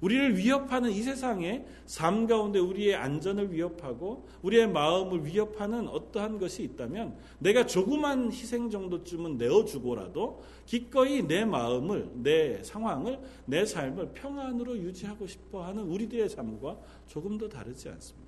우리를 0.00 0.36
위협하는 0.36 0.90
이 0.90 1.02
세상의 1.02 1.66
삶 1.86 2.26
가운데 2.26 2.58
우리의 2.58 2.94
안전을 2.94 3.52
위협하고 3.52 4.28
우리의 4.42 4.68
마음을 4.68 5.24
위협하는 5.24 5.88
어떠한 5.88 6.38
것이 6.38 6.62
있다면 6.62 7.16
내가 7.38 7.66
조그만 7.66 8.30
희생 8.30 8.70
정도쯤은 8.70 9.38
내어주고라도 9.38 10.42
기꺼이 10.66 11.26
내 11.26 11.44
마음을, 11.44 12.10
내 12.14 12.62
상황을, 12.62 13.18
내 13.46 13.64
삶을 13.64 14.12
평안으로 14.12 14.78
유지하고 14.78 15.26
싶어 15.26 15.64
하는 15.64 15.82
우리들의 15.84 16.28
삶과 16.28 16.78
조금도 17.08 17.48
다르지 17.48 17.88
않습니다. 17.88 18.27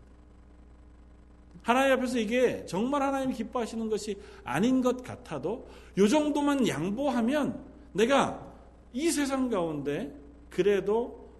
하나님 1.62 1.92
앞에서 1.92 2.18
이게 2.18 2.64
정말 2.66 3.02
하나님이 3.02 3.34
기뻐하시는 3.34 3.88
것이 3.88 4.20
아닌 4.44 4.80
것 4.80 5.02
같아도 5.02 5.68
요 5.98 6.08
정도만 6.08 6.66
양보하면 6.66 7.64
내가 7.92 8.54
이 8.92 9.10
세상 9.10 9.48
가운데 9.48 10.14
그래도 10.48 11.30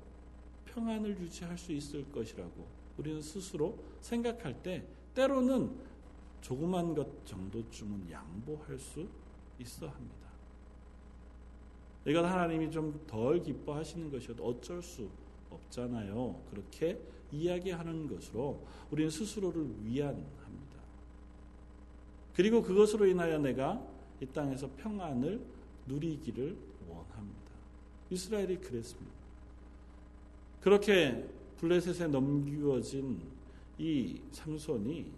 평안을 0.66 1.18
유지할 1.20 1.56
수 1.58 1.72
있을 1.72 2.10
것이라고 2.12 2.66
우리는 2.96 3.20
스스로 3.20 3.76
생각할 4.00 4.62
때 4.62 4.84
때로는 5.14 5.70
조그만 6.40 6.94
것 6.94 7.26
정도쯤은 7.26 8.10
양보할 8.10 8.78
수 8.78 9.06
있어 9.58 9.86
합니다. 9.86 10.20
이건 12.06 12.24
하나님이 12.24 12.70
좀 12.70 12.98
덜 13.06 13.42
기뻐하시는 13.42 14.10
것이어도 14.10 14.44
어쩔 14.44 14.82
수 14.82 15.08
없잖아요. 15.50 16.42
그렇게 16.50 16.98
이야기하는 17.32 18.08
것으로 18.08 18.64
우리는 18.90 19.10
스스로를 19.10 19.68
위안합니다. 19.84 20.30
그리고 22.34 22.62
그것으로 22.62 23.06
인하여 23.06 23.38
내가 23.38 23.84
이 24.20 24.26
땅에서 24.26 24.68
평안을 24.76 25.40
누리기를 25.86 26.56
원합니다. 26.88 27.50
이스라엘이 28.10 28.58
그랬습니다. 28.58 29.12
그렇게 30.60 31.26
블레셋에 31.58 32.08
넘기워진 32.08 33.20
이 33.78 34.20
삼손이 34.32 35.10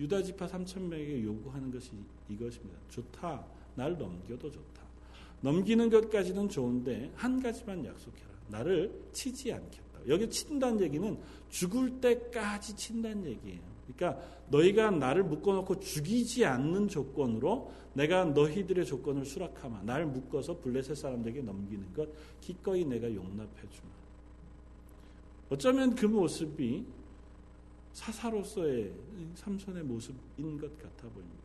유다 0.00 0.22
지파 0.22 0.46
3천 0.46 0.80
명에게 0.82 1.22
요구하는 1.22 1.70
것이 1.70 1.92
이것입니다. 2.28 2.78
좋다. 2.88 3.44
날 3.74 3.96
넘겨도 3.96 4.50
좋다. 4.50 4.82
넘기는 5.42 5.88
것까지는 5.88 6.48
좋은데 6.48 7.12
한 7.14 7.42
가지만 7.42 7.84
약속해라. 7.84 8.29
나를 8.50 8.92
치지 9.12 9.52
않겠다. 9.52 10.00
여기 10.08 10.28
친다는 10.28 10.80
얘기는 10.80 11.18
죽을 11.48 12.00
때까지 12.00 12.76
친다는 12.76 13.26
얘기예요. 13.26 13.60
그러니까 13.96 14.22
너희가 14.48 14.90
나를 14.90 15.24
묶어놓고 15.24 15.80
죽이지 15.80 16.44
않는 16.44 16.88
조건으로 16.88 17.72
내가 17.94 18.24
너희들의 18.24 18.84
조건을 18.86 19.24
수락하마. 19.24 19.82
날 19.82 20.06
묶어서 20.06 20.58
블레셋 20.60 20.96
사람들에게 20.96 21.42
넘기는 21.42 21.92
것 21.92 22.08
기꺼이 22.40 22.84
내가 22.84 23.12
용납해 23.12 23.68
주마. 23.70 23.90
어쩌면 25.50 25.94
그 25.94 26.06
모습이 26.06 26.84
사사로서의 27.92 28.92
삼손의 29.34 29.82
모습인 29.82 30.58
것 30.58 30.78
같아 30.78 31.08
보입니다. 31.08 31.39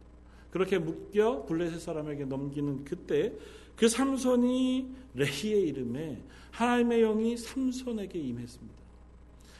그렇게 0.55 0.79
묶여 0.79 1.43
블레셋 1.43 1.81
사람에게 1.81 2.23
넘기는 2.23 2.85
그때 2.85 3.33
그 3.75 3.89
삼손이 3.89 4.89
레히의 5.13 5.63
이름에 5.63 6.23
하나님의 6.51 7.01
영이 7.01 7.35
삼손에게 7.35 8.17
임했습니다. 8.17 8.73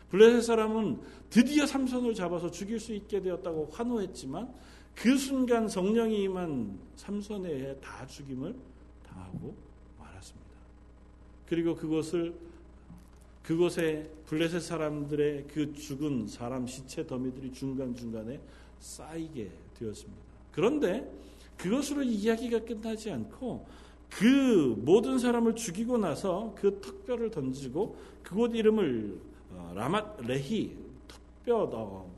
블레셋 0.10 0.44
사람은 0.44 1.02
드디어 1.30 1.66
삼손을 1.66 2.14
잡아서 2.14 2.50
죽일 2.50 2.80
수 2.80 2.94
있게 2.94 3.20
되었다고 3.20 3.72
환호했지만 3.74 4.54
그 4.96 5.18
순간 5.18 5.68
성령이 5.68 6.24
임한 6.24 6.80
삼손에 6.96 7.52
의해 7.52 7.76
다 7.82 8.08
죽임을 8.08 8.56
당하고 9.06 9.54
말았습니다. 10.00 10.50
그리고 11.46 11.76
그것을 11.76 12.34
그곳에 13.44 14.10
블레셋 14.28 14.62
사람들의 14.62 15.48
그 15.50 15.74
죽은 15.74 16.28
사람 16.28 16.66
시체 16.66 17.06
더미들이 17.06 17.52
중간중간에 17.52 18.40
쌓이게 18.80 19.52
되었습니다. 19.78 20.35
그런데 20.56 21.06
그것으로 21.58 22.02
이야기가 22.02 22.60
끝나지 22.64 23.12
않고 23.12 23.68
그 24.10 24.76
모든 24.78 25.20
사람을 25.20 25.56
죽이고 25.56 25.98
나서 25.98 26.54
그 26.56 26.80
턱뼈를 26.80 27.30
던지고 27.30 27.98
그곳 28.24 28.56
이름을 28.56 29.20
어, 29.52 29.74
라맛 29.76 30.22
레히 30.22 30.78
턱뼈의 31.44 31.68
어, 31.74 32.10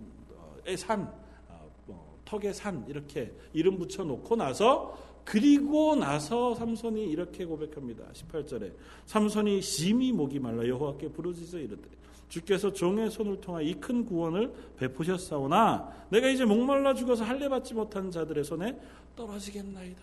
산 0.77 1.11
어, 1.49 1.71
뭐, 1.87 2.19
턱의 2.25 2.53
산 2.53 2.85
이렇게 2.87 3.33
이름 3.53 3.79
붙여 3.79 4.03
놓고 4.03 4.35
나서 4.35 4.95
그리고 5.25 5.95
나서 5.95 6.53
삼손이 6.53 7.09
이렇게 7.09 7.43
고백합니다. 7.43 8.05
18절에 8.13 8.71
삼손이 9.07 9.61
심히 9.61 10.11
목이 10.11 10.39
말라 10.39 10.65
여호와께 10.67 11.09
부르짖어 11.09 11.59
이르되 11.59 11.89
주께서 12.29 12.73
종의 12.73 13.09
손을 13.09 13.39
통하 13.41 13.61
이 13.61 13.73
큰 13.75 14.05
구원을 14.05 14.53
베푸셨사오나 14.77 16.05
내가 16.09 16.27
이제 16.29 16.45
목말라 16.45 16.93
죽어서 16.93 17.23
할례 17.23 17.47
받지 17.47 17.73
못한 17.73 18.11
자들의 18.11 18.43
손에 18.43 18.77
떨어지겠나이다. 19.15 20.01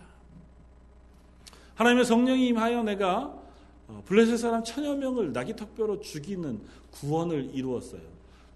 하나님의 1.75 2.05
성령이 2.05 2.47
임하여 2.47 2.83
내가 2.83 3.41
어, 3.87 4.01
블레셋 4.05 4.39
사람 4.39 4.63
천여 4.63 4.95
명을 4.95 5.31
나귀 5.33 5.55
턱뼈로 5.55 5.99
죽이는 5.99 6.59
구원을 6.91 7.51
이루었어요. 7.53 8.01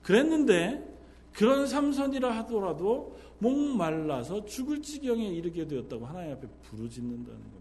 그랬는데 0.02 0.84
그런 1.34 1.68
삼손이라 1.68 2.36
하더라도 2.40 3.18
목말라서 3.38 4.46
죽을 4.46 4.82
지경에 4.82 5.28
이르게 5.28 5.68
되었다고 5.68 6.06
하나님 6.06 6.32
앞에 6.34 6.48
부르짖는다는 6.64 7.26
겁니다. 7.40 7.59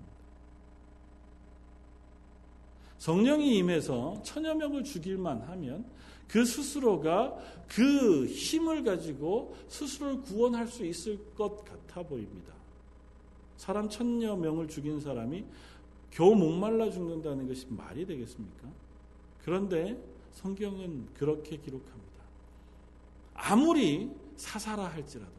성령이 2.99 3.57
임해서 3.59 4.23
천여 4.25 4.55
명을 4.55 4.85
죽일만 4.85 5.43
하면 5.43 5.85
그 6.27 6.45
스스로가 6.45 7.37
그 7.69 8.27
힘을 8.27 8.85
가지고 8.85 9.57
스스로를 9.69 10.21
구원할 10.23 10.67
수 10.67 10.85
있을 10.85 11.19
것 11.35 11.65
같아 11.65 12.03
보입니다. 12.03 12.53
사람 13.57 13.89
천여 13.89 14.37
명을 14.37 14.69
죽인 14.69 15.01
사람이 15.01 15.45
겨우 16.11 16.35
목말라 16.35 16.91
죽는다는 16.91 17.49
것이 17.49 17.67
말이 17.71 18.07
되겠습니까? 18.07 18.69
그런데 19.45 19.99
성경은 20.33 21.09
그렇게 21.15 21.57
기록합니다. 21.57 21.99
아무리 23.35 24.11
사사라 24.37 24.85
할지라도 24.87 25.33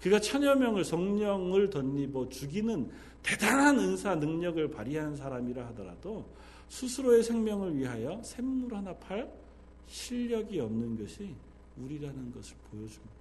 그가 0.00 0.20
천여 0.20 0.56
명을 0.56 0.84
성령을 0.84 1.70
덧입어 1.70 2.28
죽이는 2.28 2.90
대단한 3.22 3.78
은사 3.78 4.16
능력을 4.16 4.70
발휘한 4.70 5.16
사람이라 5.16 5.66
하더라도 5.68 6.26
스스로의 6.68 7.22
생명을 7.22 7.76
위하여 7.76 8.20
샘물 8.22 8.74
하나 8.74 8.94
팔 8.94 9.30
실력이 9.86 10.60
없는 10.60 10.98
것이 10.98 11.34
우리라는 11.76 12.32
것을 12.32 12.56
보여줍니다. 12.70 13.14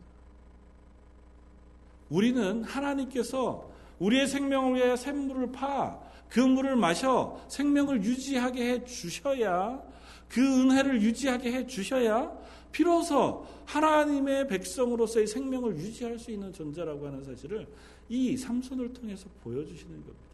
우리는 2.10 2.64
하나님께서 2.64 3.70
우리의 4.00 4.28
생명을 4.28 4.76
위하여 4.76 4.96
샘물을 4.96 5.52
파, 5.52 6.00
그 6.30 6.40
물을 6.40 6.76
마셔 6.76 7.44
생명을 7.48 8.04
유지하게 8.04 8.72
해 8.72 8.84
주셔야 8.86 9.82
그 10.28 10.42
은혜를 10.42 11.02
유지하게 11.02 11.52
해 11.52 11.68
주셔야 11.68 12.32
비로소 12.72 13.46
하나님의 13.66 14.48
백성으로서의 14.48 15.28
생명을 15.28 15.78
유지할 15.78 16.18
수 16.18 16.32
있는 16.32 16.52
존재라고 16.52 17.06
하는 17.06 17.24
사실을 17.24 17.68
이 18.10 18.36
삼손을 18.36 18.94
통해서 18.94 19.28
보여주시는 19.44 19.92
겁니다. 19.92 20.33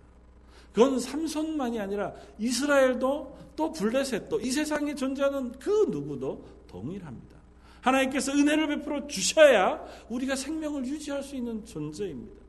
그건 0.74 1.00
삼손만이 1.00 1.80
아니라 1.80 2.14
이스라엘도 2.38 3.38
또 3.56 3.72
블레셋도 3.72 4.40
이 4.42 4.52
세상에 4.52 4.96
존재하는 4.96 5.52
그 5.54 5.88
누구도 5.90 6.46
동일합니다. 6.68 7.38
하나님께서 7.82 8.32
은혜를 8.34 8.68
베풀어 8.68 9.08
주셔야 9.08 9.84
우리가 10.10 10.36
생명을 10.36 10.86
유지할 10.86 11.24
수 11.24 11.36
있는 11.36 11.66
존재입니다. 11.66 12.49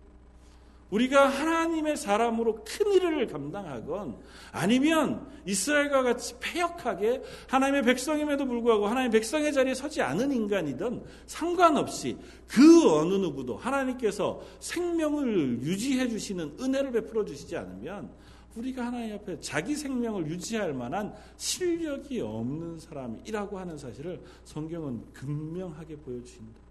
우리가 0.90 1.28
하나님의 1.28 1.96
사람으로 1.96 2.64
큰 2.64 2.92
일을 2.92 3.26
감당하건 3.26 4.16
아니면 4.52 5.26
이스라엘과 5.46 6.02
같이 6.02 6.34
폐역하게 6.40 7.22
하나님의 7.48 7.82
백성임에도 7.82 8.44
불구하고 8.46 8.86
하나님의 8.86 9.10
백성의 9.12 9.52
자리에 9.52 9.74
서지 9.74 10.02
않은 10.02 10.32
인간이든 10.32 11.02
상관없이 11.26 12.16
그 12.46 12.90
어느 12.92 13.14
누구도 13.14 13.56
하나님께서 13.56 14.42
생명을 14.58 15.60
유지해 15.62 16.08
주시는 16.08 16.56
은혜를 16.60 16.92
베풀어 16.92 17.24
주시지 17.24 17.56
않으면 17.56 18.10
우리가 18.56 18.86
하나님 18.86 19.14
앞에 19.14 19.38
자기 19.40 19.76
생명을 19.76 20.26
유지할 20.26 20.74
만한 20.74 21.14
실력이 21.36 22.20
없는 22.20 22.80
사람이라고 22.80 23.58
하는 23.58 23.78
사실을 23.78 24.20
성경은 24.44 25.12
극명하게 25.12 25.96
보여주신다. 25.96 26.69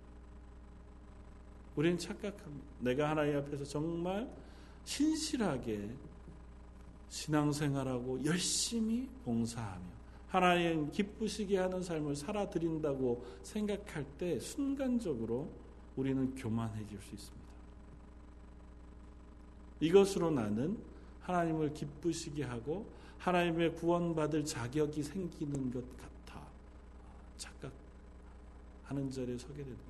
우리는 1.80 1.98
착각합니다. 1.98 2.68
내가 2.80 3.10
하나님 3.12 3.38
앞에서 3.38 3.64
정말 3.64 4.30
신실하게 4.84 5.90
신앙생활하고 7.08 8.26
열심히 8.26 9.08
봉사하며 9.24 9.86
하나님 10.28 10.92
기쁘시게 10.92 11.58
하는 11.58 11.82
삶을 11.82 12.18
살아드린다고 12.18 13.26
생각할 13.44 14.04
때 14.18 14.38
순간적으로 14.42 15.50
우리는 15.96 16.36
교만해질 16.36 17.00
수 17.00 17.16
있습니다. 17.16 17.48
이것으로 19.80 20.32
나는 20.32 20.78
하나님을 21.22 21.74
기쁘시게 21.74 22.44
하고 22.44 22.92
하나님의 23.20 23.76
구원받을 23.76 24.44
자격이 24.44 25.02
생기는 25.02 25.72
것 25.72 25.82
같아 25.98 26.46
착각하는 27.38 29.10
자리에 29.10 29.38
서게 29.38 29.64
됩니다. 29.64 29.89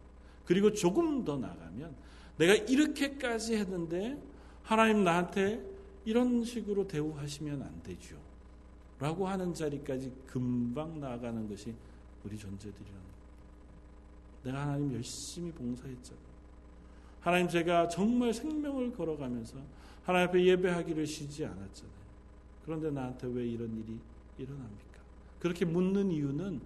그리고 0.50 0.74
조금 0.74 1.24
더 1.24 1.38
나가면 1.38 1.96
내가 2.40 2.56
이렇게까지 2.56 3.56
했는데 3.56 4.20
하나님 4.64 5.04
나한테 5.04 5.64
이런 6.06 6.44
식으로 6.44 6.88
대우하시면 6.88 7.62
안 7.62 7.84
되죠. 7.84 8.18
라고 8.98 9.28
하는 9.28 9.54
자리까지 9.54 10.12
금방 10.26 11.00
나아가는 11.00 11.48
것이 11.48 11.76
우리 12.24 12.36
존재들이라는. 12.36 13.00
내가 14.46 14.62
하나님 14.62 14.92
열심히 14.96 15.52
봉사했잖아요. 15.52 16.24
하나님 17.20 17.48
제가 17.48 17.88
정말 17.88 18.34
생명을 18.34 18.94
걸어가면서 18.94 19.58
하나님 20.04 20.30
앞에 20.30 20.46
예배하기를 20.46 21.06
쉬지 21.06 21.46
않았잖아요. 21.46 21.94
그런데 22.66 22.90
나한테 22.90 23.28
왜 23.28 23.46
이런 23.46 23.70
일이 23.78 24.00
일어납니까? 24.40 25.00
그렇게 25.40 25.64
묻는 25.66 26.10
이유는 26.10 26.60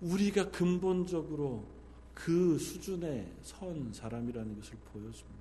우리가 0.00 0.50
근본적으로 0.50 1.78
그 2.14 2.58
수준에 2.58 3.30
선 3.42 3.92
사람이라는 3.92 4.56
것을 4.56 4.76
보여줍니다. 4.92 5.40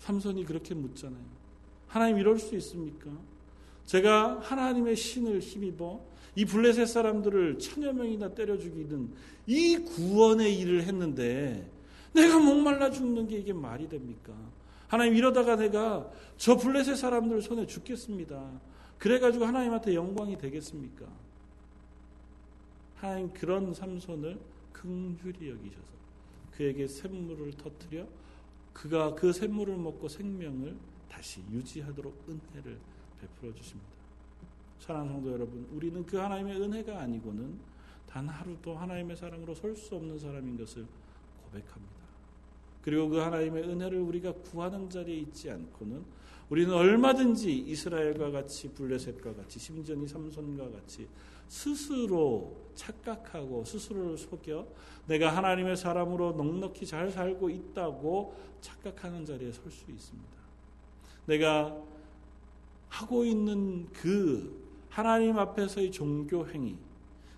삼손이 0.00 0.44
그렇게 0.44 0.74
묻잖아요. 0.74 1.24
하나님 1.86 2.18
이럴 2.18 2.38
수 2.38 2.56
있습니까? 2.56 3.10
제가 3.86 4.40
하나님의 4.40 4.96
신을 4.96 5.40
힘입어 5.40 6.00
이 6.34 6.44
블레셋 6.44 6.88
사람들을 6.88 7.58
천여 7.58 7.92
명이나 7.92 8.34
때려 8.34 8.58
죽이는 8.58 9.10
이 9.46 9.76
구원의 9.76 10.58
일을 10.58 10.84
했는데 10.84 11.70
내가 12.14 12.38
목말라 12.38 12.90
죽는 12.90 13.28
게 13.28 13.38
이게 13.38 13.52
말이 13.52 13.88
됩니까? 13.88 14.32
하나님 14.88 15.14
이러다가 15.14 15.56
내가 15.56 16.10
저 16.36 16.56
블레셋 16.56 16.96
사람들 16.96 17.42
손에 17.42 17.66
죽겠습니다. 17.66 18.60
그래가지고 18.98 19.44
하나님한테 19.44 19.94
영광이 19.94 20.38
되겠습니까? 20.38 21.06
하나님 23.02 23.32
그런 23.32 23.74
삼손을 23.74 24.38
긍휼히 24.72 25.50
여기셔서 25.50 25.92
그에게 26.52 26.86
샘물을 26.86 27.50
터뜨려 27.54 28.06
그가 28.72 29.12
그 29.16 29.32
샘물을 29.32 29.76
먹고 29.76 30.06
생명을 30.06 30.76
다시 31.08 31.42
유지하도록 31.50 32.28
은혜를 32.28 32.78
베풀어 33.20 33.52
주십니다. 33.54 33.90
사랑하는 34.78 35.14
성도 35.14 35.32
여러분, 35.32 35.66
우리는 35.72 36.06
그 36.06 36.16
하나님의 36.16 36.60
은혜가 36.60 37.00
아니고는 37.00 37.58
단 38.08 38.28
하루도 38.28 38.76
하나님의 38.76 39.16
사람으로 39.16 39.52
설 39.56 39.74
수 39.74 39.96
없는 39.96 40.20
사람인 40.20 40.56
것을 40.56 40.86
고백합니다. 41.44 42.02
그리고 42.82 43.08
그 43.08 43.16
하나님의 43.16 43.64
은혜를 43.64 43.98
우리가 43.98 44.32
구하는 44.32 44.88
자리에 44.88 45.16
있지 45.18 45.50
않고는 45.50 46.04
우리는 46.50 46.72
얼마든지 46.72 47.52
이스라엘과 47.52 48.30
같이 48.30 48.72
블레셋과 48.72 49.34
같이 49.34 49.58
심지어 49.58 49.96
삼손과 50.06 50.70
같이 50.70 51.08
스스로 51.52 52.56
착각하고 52.74 53.62
스스로를 53.66 54.16
속여 54.16 54.66
내가 55.06 55.36
하나님의 55.36 55.76
사람으로 55.76 56.32
넉넉히 56.32 56.86
잘 56.86 57.10
살고 57.10 57.50
있다고 57.50 58.34
착각하는 58.62 59.26
자리에 59.26 59.52
설 59.52 59.70
수 59.70 59.90
있습니다. 59.90 60.30
내가 61.26 61.76
하고 62.88 63.26
있는 63.26 63.86
그 63.92 64.62
하나님 64.88 65.38
앞에서의 65.38 65.92
종교 65.92 66.48
행위 66.48 66.78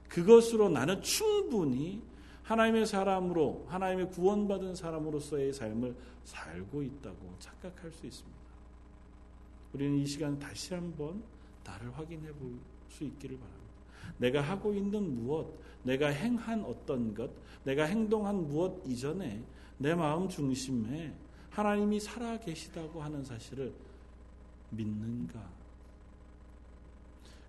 그것으로 0.08 0.68
나는 0.68 1.02
충분히 1.02 2.00
하나님의 2.44 2.86
사람으로 2.86 3.66
하나님의 3.68 4.10
구원받은 4.12 4.76
사람으로서의 4.76 5.52
삶을 5.52 5.96
살고 6.22 6.84
있다고 6.84 7.34
착각할 7.40 7.90
수 7.90 8.06
있습니다. 8.06 8.38
우리는 9.72 9.98
이 9.98 10.06
시간 10.06 10.38
다시 10.38 10.72
한번 10.72 11.24
나를 11.64 11.98
확인해 11.98 12.30
볼 12.32 12.74
수 12.94 13.04
있기를 13.04 13.38
바랍니다. 13.38 13.63
내가 14.18 14.40
하고 14.40 14.72
있는 14.72 15.14
무엇, 15.14 15.54
내가 15.82 16.08
행한 16.08 16.64
어떤 16.64 17.14
것, 17.14 17.30
내가 17.64 17.84
행동한 17.84 18.46
무엇 18.48 18.82
이전에 18.86 19.42
내 19.78 19.94
마음 19.94 20.28
중심에 20.28 21.12
하나님이 21.50 22.00
살아 22.00 22.38
계시다고 22.38 23.02
하는 23.02 23.24
사실을 23.24 23.72
믿는가? 24.70 25.40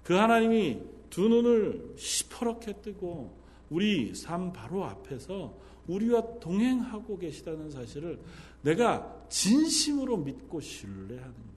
그 0.03 0.13
하나님이 0.13 0.81
두 1.09 1.27
눈을 1.27 1.95
시퍼렇게 1.97 2.81
뜨고 2.81 3.33
우리 3.69 4.13
삶 4.13 4.53
바로 4.53 4.85
앞에서 4.85 5.53
우리와 5.87 6.39
동행하고 6.39 7.17
계시다는 7.17 7.71
사실을 7.71 8.19
내가 8.61 9.25
진심으로 9.29 10.17
믿고 10.17 10.59
신뢰하는가? 10.59 11.55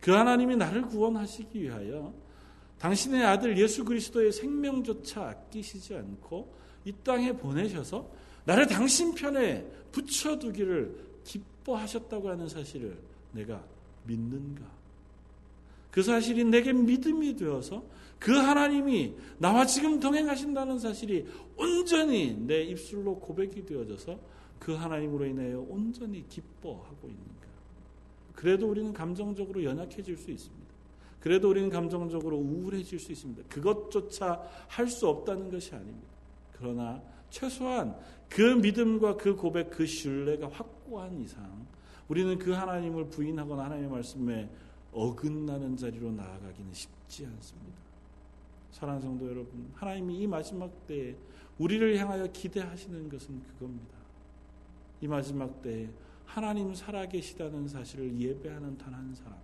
그 0.00 0.10
하나님이 0.10 0.56
나를 0.56 0.82
구원하시기 0.82 1.62
위하여 1.62 2.12
당신의 2.82 3.24
아들 3.24 3.56
예수 3.58 3.84
그리스도의 3.84 4.32
생명조차 4.32 5.28
아끼시지 5.28 5.94
않고 5.94 6.52
이 6.84 6.92
땅에 7.04 7.32
보내셔서 7.32 8.10
나를 8.44 8.66
당신 8.66 9.14
편에 9.14 9.64
붙여두기를 9.92 10.92
기뻐하셨다고 11.22 12.30
하는 12.30 12.48
사실을 12.48 12.98
내가 13.30 13.64
믿는가? 14.04 14.64
그 15.92 16.02
사실이 16.02 16.42
내게 16.42 16.72
믿음이 16.72 17.36
되어서 17.36 17.84
그 18.18 18.32
하나님이 18.32 19.14
나와 19.38 19.64
지금 19.64 20.00
동행하신다는 20.00 20.80
사실이 20.80 21.24
온전히 21.56 22.34
내 22.34 22.64
입술로 22.64 23.20
고백이 23.20 23.64
되어져서 23.64 24.18
그 24.58 24.72
하나님으로 24.72 25.26
인하여 25.26 25.60
온전히 25.68 26.28
기뻐하고 26.28 27.06
있는가? 27.06 27.46
그래도 28.34 28.68
우리는 28.68 28.92
감정적으로 28.92 29.62
연약해질 29.62 30.16
수 30.16 30.32
있습니다. 30.32 30.71
그래도 31.22 31.50
우리는 31.50 31.70
감정적으로 31.70 32.36
우울해질 32.36 32.98
수 32.98 33.12
있습니다. 33.12 33.44
그것조차 33.48 34.42
할 34.66 34.88
수 34.88 35.08
없다는 35.08 35.50
것이 35.50 35.72
아닙니다. 35.72 36.08
그러나 36.58 37.00
최소한 37.30 37.96
그 38.28 38.40
믿음과 38.42 39.16
그 39.16 39.36
고백, 39.36 39.70
그 39.70 39.86
신뢰가 39.86 40.48
확고한 40.48 41.20
이상 41.20 41.64
우리는 42.08 42.36
그 42.38 42.50
하나님을 42.50 43.08
부인하거나 43.08 43.64
하나님의 43.64 43.90
말씀에 43.90 44.48
어긋나는 44.92 45.76
자리로 45.76 46.10
나아가기는 46.10 46.74
쉽지 46.74 47.24
않습니다. 47.26 47.78
사랑하는 48.72 49.06
성도 49.06 49.26
여러분, 49.28 49.70
하나님이 49.74 50.22
이 50.22 50.26
마지막 50.26 50.86
때에 50.88 51.14
우리를 51.58 51.96
향하여 51.98 52.26
기대하시는 52.32 53.08
것은 53.08 53.40
그겁니다. 53.44 53.94
이 55.00 55.06
마지막 55.06 55.62
때에 55.62 55.88
하나님 56.26 56.74
살아계시다는 56.74 57.68
사실을 57.68 58.18
예배하는 58.18 58.76
단 58.76 58.92
한 58.92 59.14
사람, 59.14 59.36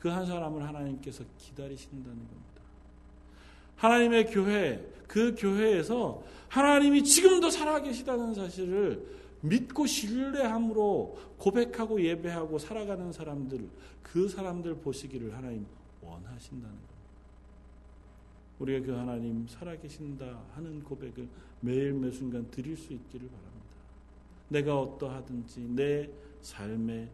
그 0.00 0.08
한 0.08 0.26
사람을 0.26 0.62
하나님께서 0.62 1.24
기다리신다는 1.38 2.16
겁니다. 2.16 2.62
하나님의 3.76 4.26
교회, 4.26 4.84
그 5.06 5.34
교회에서 5.36 6.22
하나님이 6.48 7.04
지금도 7.04 7.50
살아계시다는 7.50 8.34
사실을 8.34 9.18
믿고 9.40 9.86
신뢰함으로 9.86 11.18
고백하고 11.38 12.02
예배하고 12.02 12.58
살아가는 12.58 13.12
사람들, 13.12 13.68
그 14.02 14.28
사람들 14.28 14.76
보시기를 14.76 15.36
하나님 15.36 15.66
원하신다는 16.02 16.62
겁니다. 16.62 16.88
우리가 18.58 18.86
그 18.86 18.92
하나님 18.92 19.46
살아계신다 19.46 20.42
하는 20.54 20.82
고백을 20.82 21.28
매일 21.60 21.92
매 21.92 22.10
순간 22.10 22.50
드릴 22.50 22.76
수 22.76 22.92
있기를 22.92 23.28
바랍니다. 23.28 23.64
내가 24.48 24.80
어떠하든지 24.80 25.60
내 25.70 26.10
삶에 26.40 27.08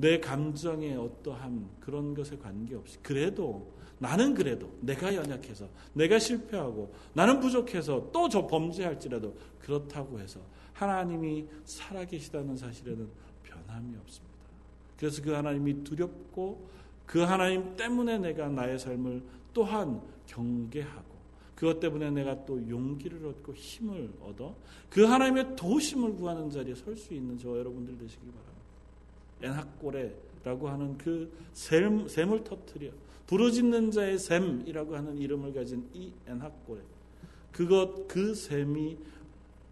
내 0.00 0.20
감정의 0.20 0.96
어떠함 0.96 1.68
그런 1.80 2.14
것에 2.14 2.38
관계없이 2.38 2.98
그래도 3.02 3.72
나는 3.98 4.32
그래도 4.32 4.72
내가 4.80 5.12
연약해서 5.12 5.68
내가 5.92 6.20
실패하고 6.20 6.94
나는 7.14 7.40
부족해서 7.40 8.10
또 8.12 8.28
저 8.28 8.46
범죄할지라도 8.46 9.34
그렇다고 9.58 10.20
해서 10.20 10.40
하나님이 10.72 11.46
살아계시다는 11.64 12.56
사실에는 12.56 13.08
변함이 13.42 13.96
없습니다. 13.96 14.36
그래서 14.96 15.20
그 15.20 15.32
하나님이 15.32 15.82
두렵고 15.82 16.68
그 17.04 17.18
하나님 17.20 17.74
때문에 17.76 18.18
내가 18.18 18.48
나의 18.48 18.78
삶을 18.78 19.20
또한 19.52 20.00
경계하고 20.26 21.18
그것 21.56 21.80
때문에 21.80 22.12
내가 22.12 22.46
또 22.46 22.56
용기를 22.68 23.26
얻고 23.26 23.52
힘을 23.52 24.12
얻어 24.22 24.54
그 24.88 25.02
하나님의 25.02 25.56
도심을 25.56 26.14
구하는 26.14 26.48
자리에 26.50 26.76
설 26.76 26.96
수 26.96 27.12
있는 27.14 27.36
저 27.36 27.48
여러분들 27.58 27.98
되시길 27.98 28.28
바랍니다. 28.30 28.47
엔학고레라고 29.42 30.68
하는 30.68 30.98
그 30.98 31.30
샘, 31.52 32.06
샘을 32.08 32.44
터뜨려 32.44 32.90
부르짖는 33.26 33.90
자의 33.90 34.18
샘이라고 34.18 34.96
하는 34.96 35.18
이름을 35.18 35.52
가진 35.52 35.88
이 35.92 36.12
엔학고레 36.26 36.80
그것 37.52 38.08
그 38.08 38.34
샘이 38.34 38.96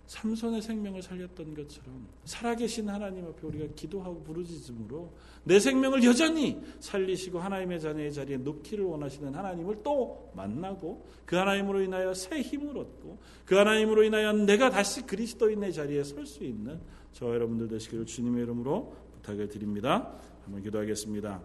삼손의 0.07 0.63
생명을 0.63 1.03
살렸던 1.03 1.55
것처럼 1.55 2.07
살아계신 2.25 2.89
하나님 2.89 3.25
앞에 3.27 3.47
우리가 3.47 3.67
기도하고 3.75 4.23
부르짖음으로 4.23 5.11
내 5.45 5.59
생명을 5.59 6.05
여전히 6.05 6.61
살리시고 6.79 7.41
하나님의 7.41 7.81
자녀의 7.81 8.13
자리에 8.13 8.37
놓기를 8.37 8.85
원하시는 8.85 9.35
하나님을 9.35 9.83
또 9.83 10.31
만나고 10.35 11.05
그 11.25 11.35
하나님으로 11.35 11.83
인하여 11.83 12.15
새 12.15 12.41
힘을 12.41 12.79
얻고 12.79 13.19
그 13.45 13.57
하나님으로 13.57 14.05
인하여 14.05 14.33
내가 14.33 14.71
다시 14.71 15.05
그리스도인의 15.05 15.73
자리에 15.73 16.05
설 16.05 16.25
수 16.27 16.45
있는 16.45 16.81
저 17.13 17.27
여러분들 17.27 17.69
되시기를 17.69 18.05
주님의 18.05 18.45
이름으로 18.45 18.95
부탁을 19.27 19.49
드립니다. 19.49 20.09
한번 20.45 20.63
기도하겠습니다. 20.63 21.41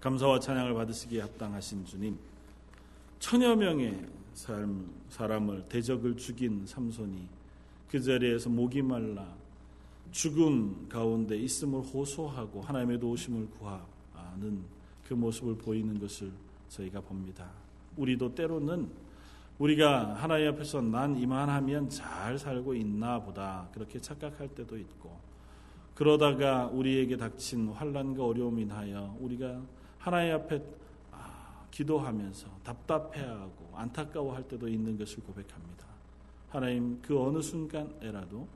감사와 0.00 0.40
찬양을 0.40 0.74
받으시기에 0.74 1.20
합당하신 1.20 1.84
주님 1.84 2.18
천여 3.20 3.54
명의 3.54 4.06
삶, 4.34 4.90
사람을 5.10 5.66
대적을 5.68 6.16
죽인 6.16 6.66
삼손이 6.66 7.28
그 7.88 8.00
자리에서 8.00 8.48
목이 8.48 8.82
말라 8.82 9.32
죽음 10.10 10.88
가운데 10.88 11.36
있음을 11.36 11.80
호소하고 11.82 12.62
하나님의 12.62 12.98
도우심을 12.98 13.48
구하는 13.50 14.64
그 15.06 15.14
모습을 15.14 15.56
보이는 15.56 16.00
것을 16.00 16.32
저희가 16.68 17.00
봅니다. 17.00 17.48
우리도 17.96 18.34
때로는 18.34 18.88
우리가 19.58 20.14
하나님 20.14 20.48
앞에서 20.48 20.80
난 20.80 21.16
이만하면 21.16 21.90
잘 21.90 22.38
살고 22.38 22.74
있나 22.74 23.20
보다 23.20 23.68
그렇게 23.72 24.00
착각할 24.00 24.48
때도 24.48 24.78
있고 24.78 25.29
그러다가 25.94 26.66
우리에게 26.66 27.16
닥친 27.16 27.68
환란과 27.68 28.24
어려움 28.24 28.58
인하여 28.58 29.16
우리가 29.20 29.60
하나님 29.98 30.34
앞에 30.34 30.62
기도하면서 31.70 32.48
답답해하고 32.64 33.72
안타까워할 33.74 34.42
때도 34.48 34.68
있는 34.68 34.98
것을 34.98 35.22
고백합니다. 35.22 35.86
하나님 36.48 37.00
그 37.00 37.20
어느 37.20 37.40
순간에라도 37.40 38.48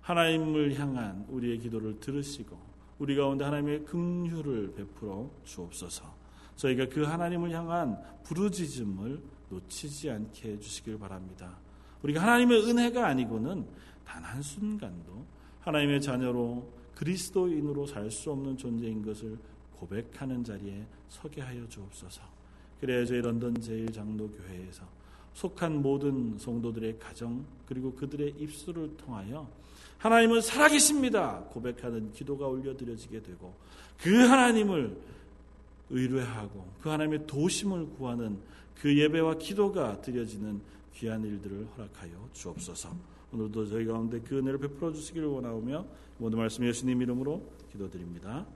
하나님을 0.00 0.78
향한 0.78 1.24
우리의 1.28 1.58
기도를 1.58 2.00
들으시고 2.00 2.58
우리 2.98 3.14
가운데 3.14 3.44
하나님의 3.44 3.84
긍휼을 3.84 4.74
베풀어 4.74 5.30
주옵소서. 5.44 6.14
저희가 6.56 6.88
그 6.88 7.02
하나님을 7.02 7.50
향한 7.50 8.00
부르짖음을 8.24 9.22
놓치지 9.50 10.10
않게 10.10 10.52
해 10.52 10.58
주시길 10.58 10.98
바랍니다. 10.98 11.58
우리가 12.02 12.22
하나님의 12.22 12.62
은혜가 12.68 13.06
아니고는 13.06 13.66
단 14.04 14.24
한 14.24 14.42
순간도 14.42 15.26
하나님의 15.66 16.00
자녀로 16.00 16.64
그리스도인으로 16.94 17.86
살 17.86 18.10
수 18.10 18.30
없는 18.30 18.56
존재인 18.56 19.04
것을 19.04 19.36
고백하는 19.76 20.42
자리에 20.42 20.86
서게 21.08 21.40
하여 21.42 21.68
주옵소서. 21.68 22.22
그래야 22.80 23.04
저희 23.04 23.20
런던 23.20 23.60
제일장로교회에서 23.60 24.84
속한 25.34 25.82
모든 25.82 26.38
성도들의 26.38 26.98
가정 26.98 27.44
그리고 27.66 27.92
그들의 27.94 28.36
입술을 28.38 28.96
통하여 28.96 29.48
하나님은 29.98 30.40
살아계십니다 30.40 31.40
고백하는 31.50 32.12
기도가 32.12 32.46
올려드려지게 32.46 33.22
되고 33.22 33.54
그 33.98 34.14
하나님을 34.14 34.96
의뢰하고 35.90 36.66
그 36.80 36.88
하나님의 36.88 37.26
도심을 37.26 37.90
구하는 37.90 38.38
그 38.80 38.96
예배와 38.96 39.38
기도가 39.38 40.00
드려지는 40.00 40.60
귀한 40.94 41.24
일들을 41.24 41.66
허락하여 41.76 42.28
주옵소서. 42.32 43.15
오늘도 43.36 43.66
저희 43.66 43.84
가운데 43.84 44.18
그 44.20 44.38
은혜를 44.38 44.58
베풀어 44.58 44.92
주시기를 44.92 45.28
원하오며 45.28 45.84
모든 46.18 46.38
말씀 46.38 46.66
예수님 46.66 47.02
이름으로 47.02 47.42
기도드립니다. 47.70 48.46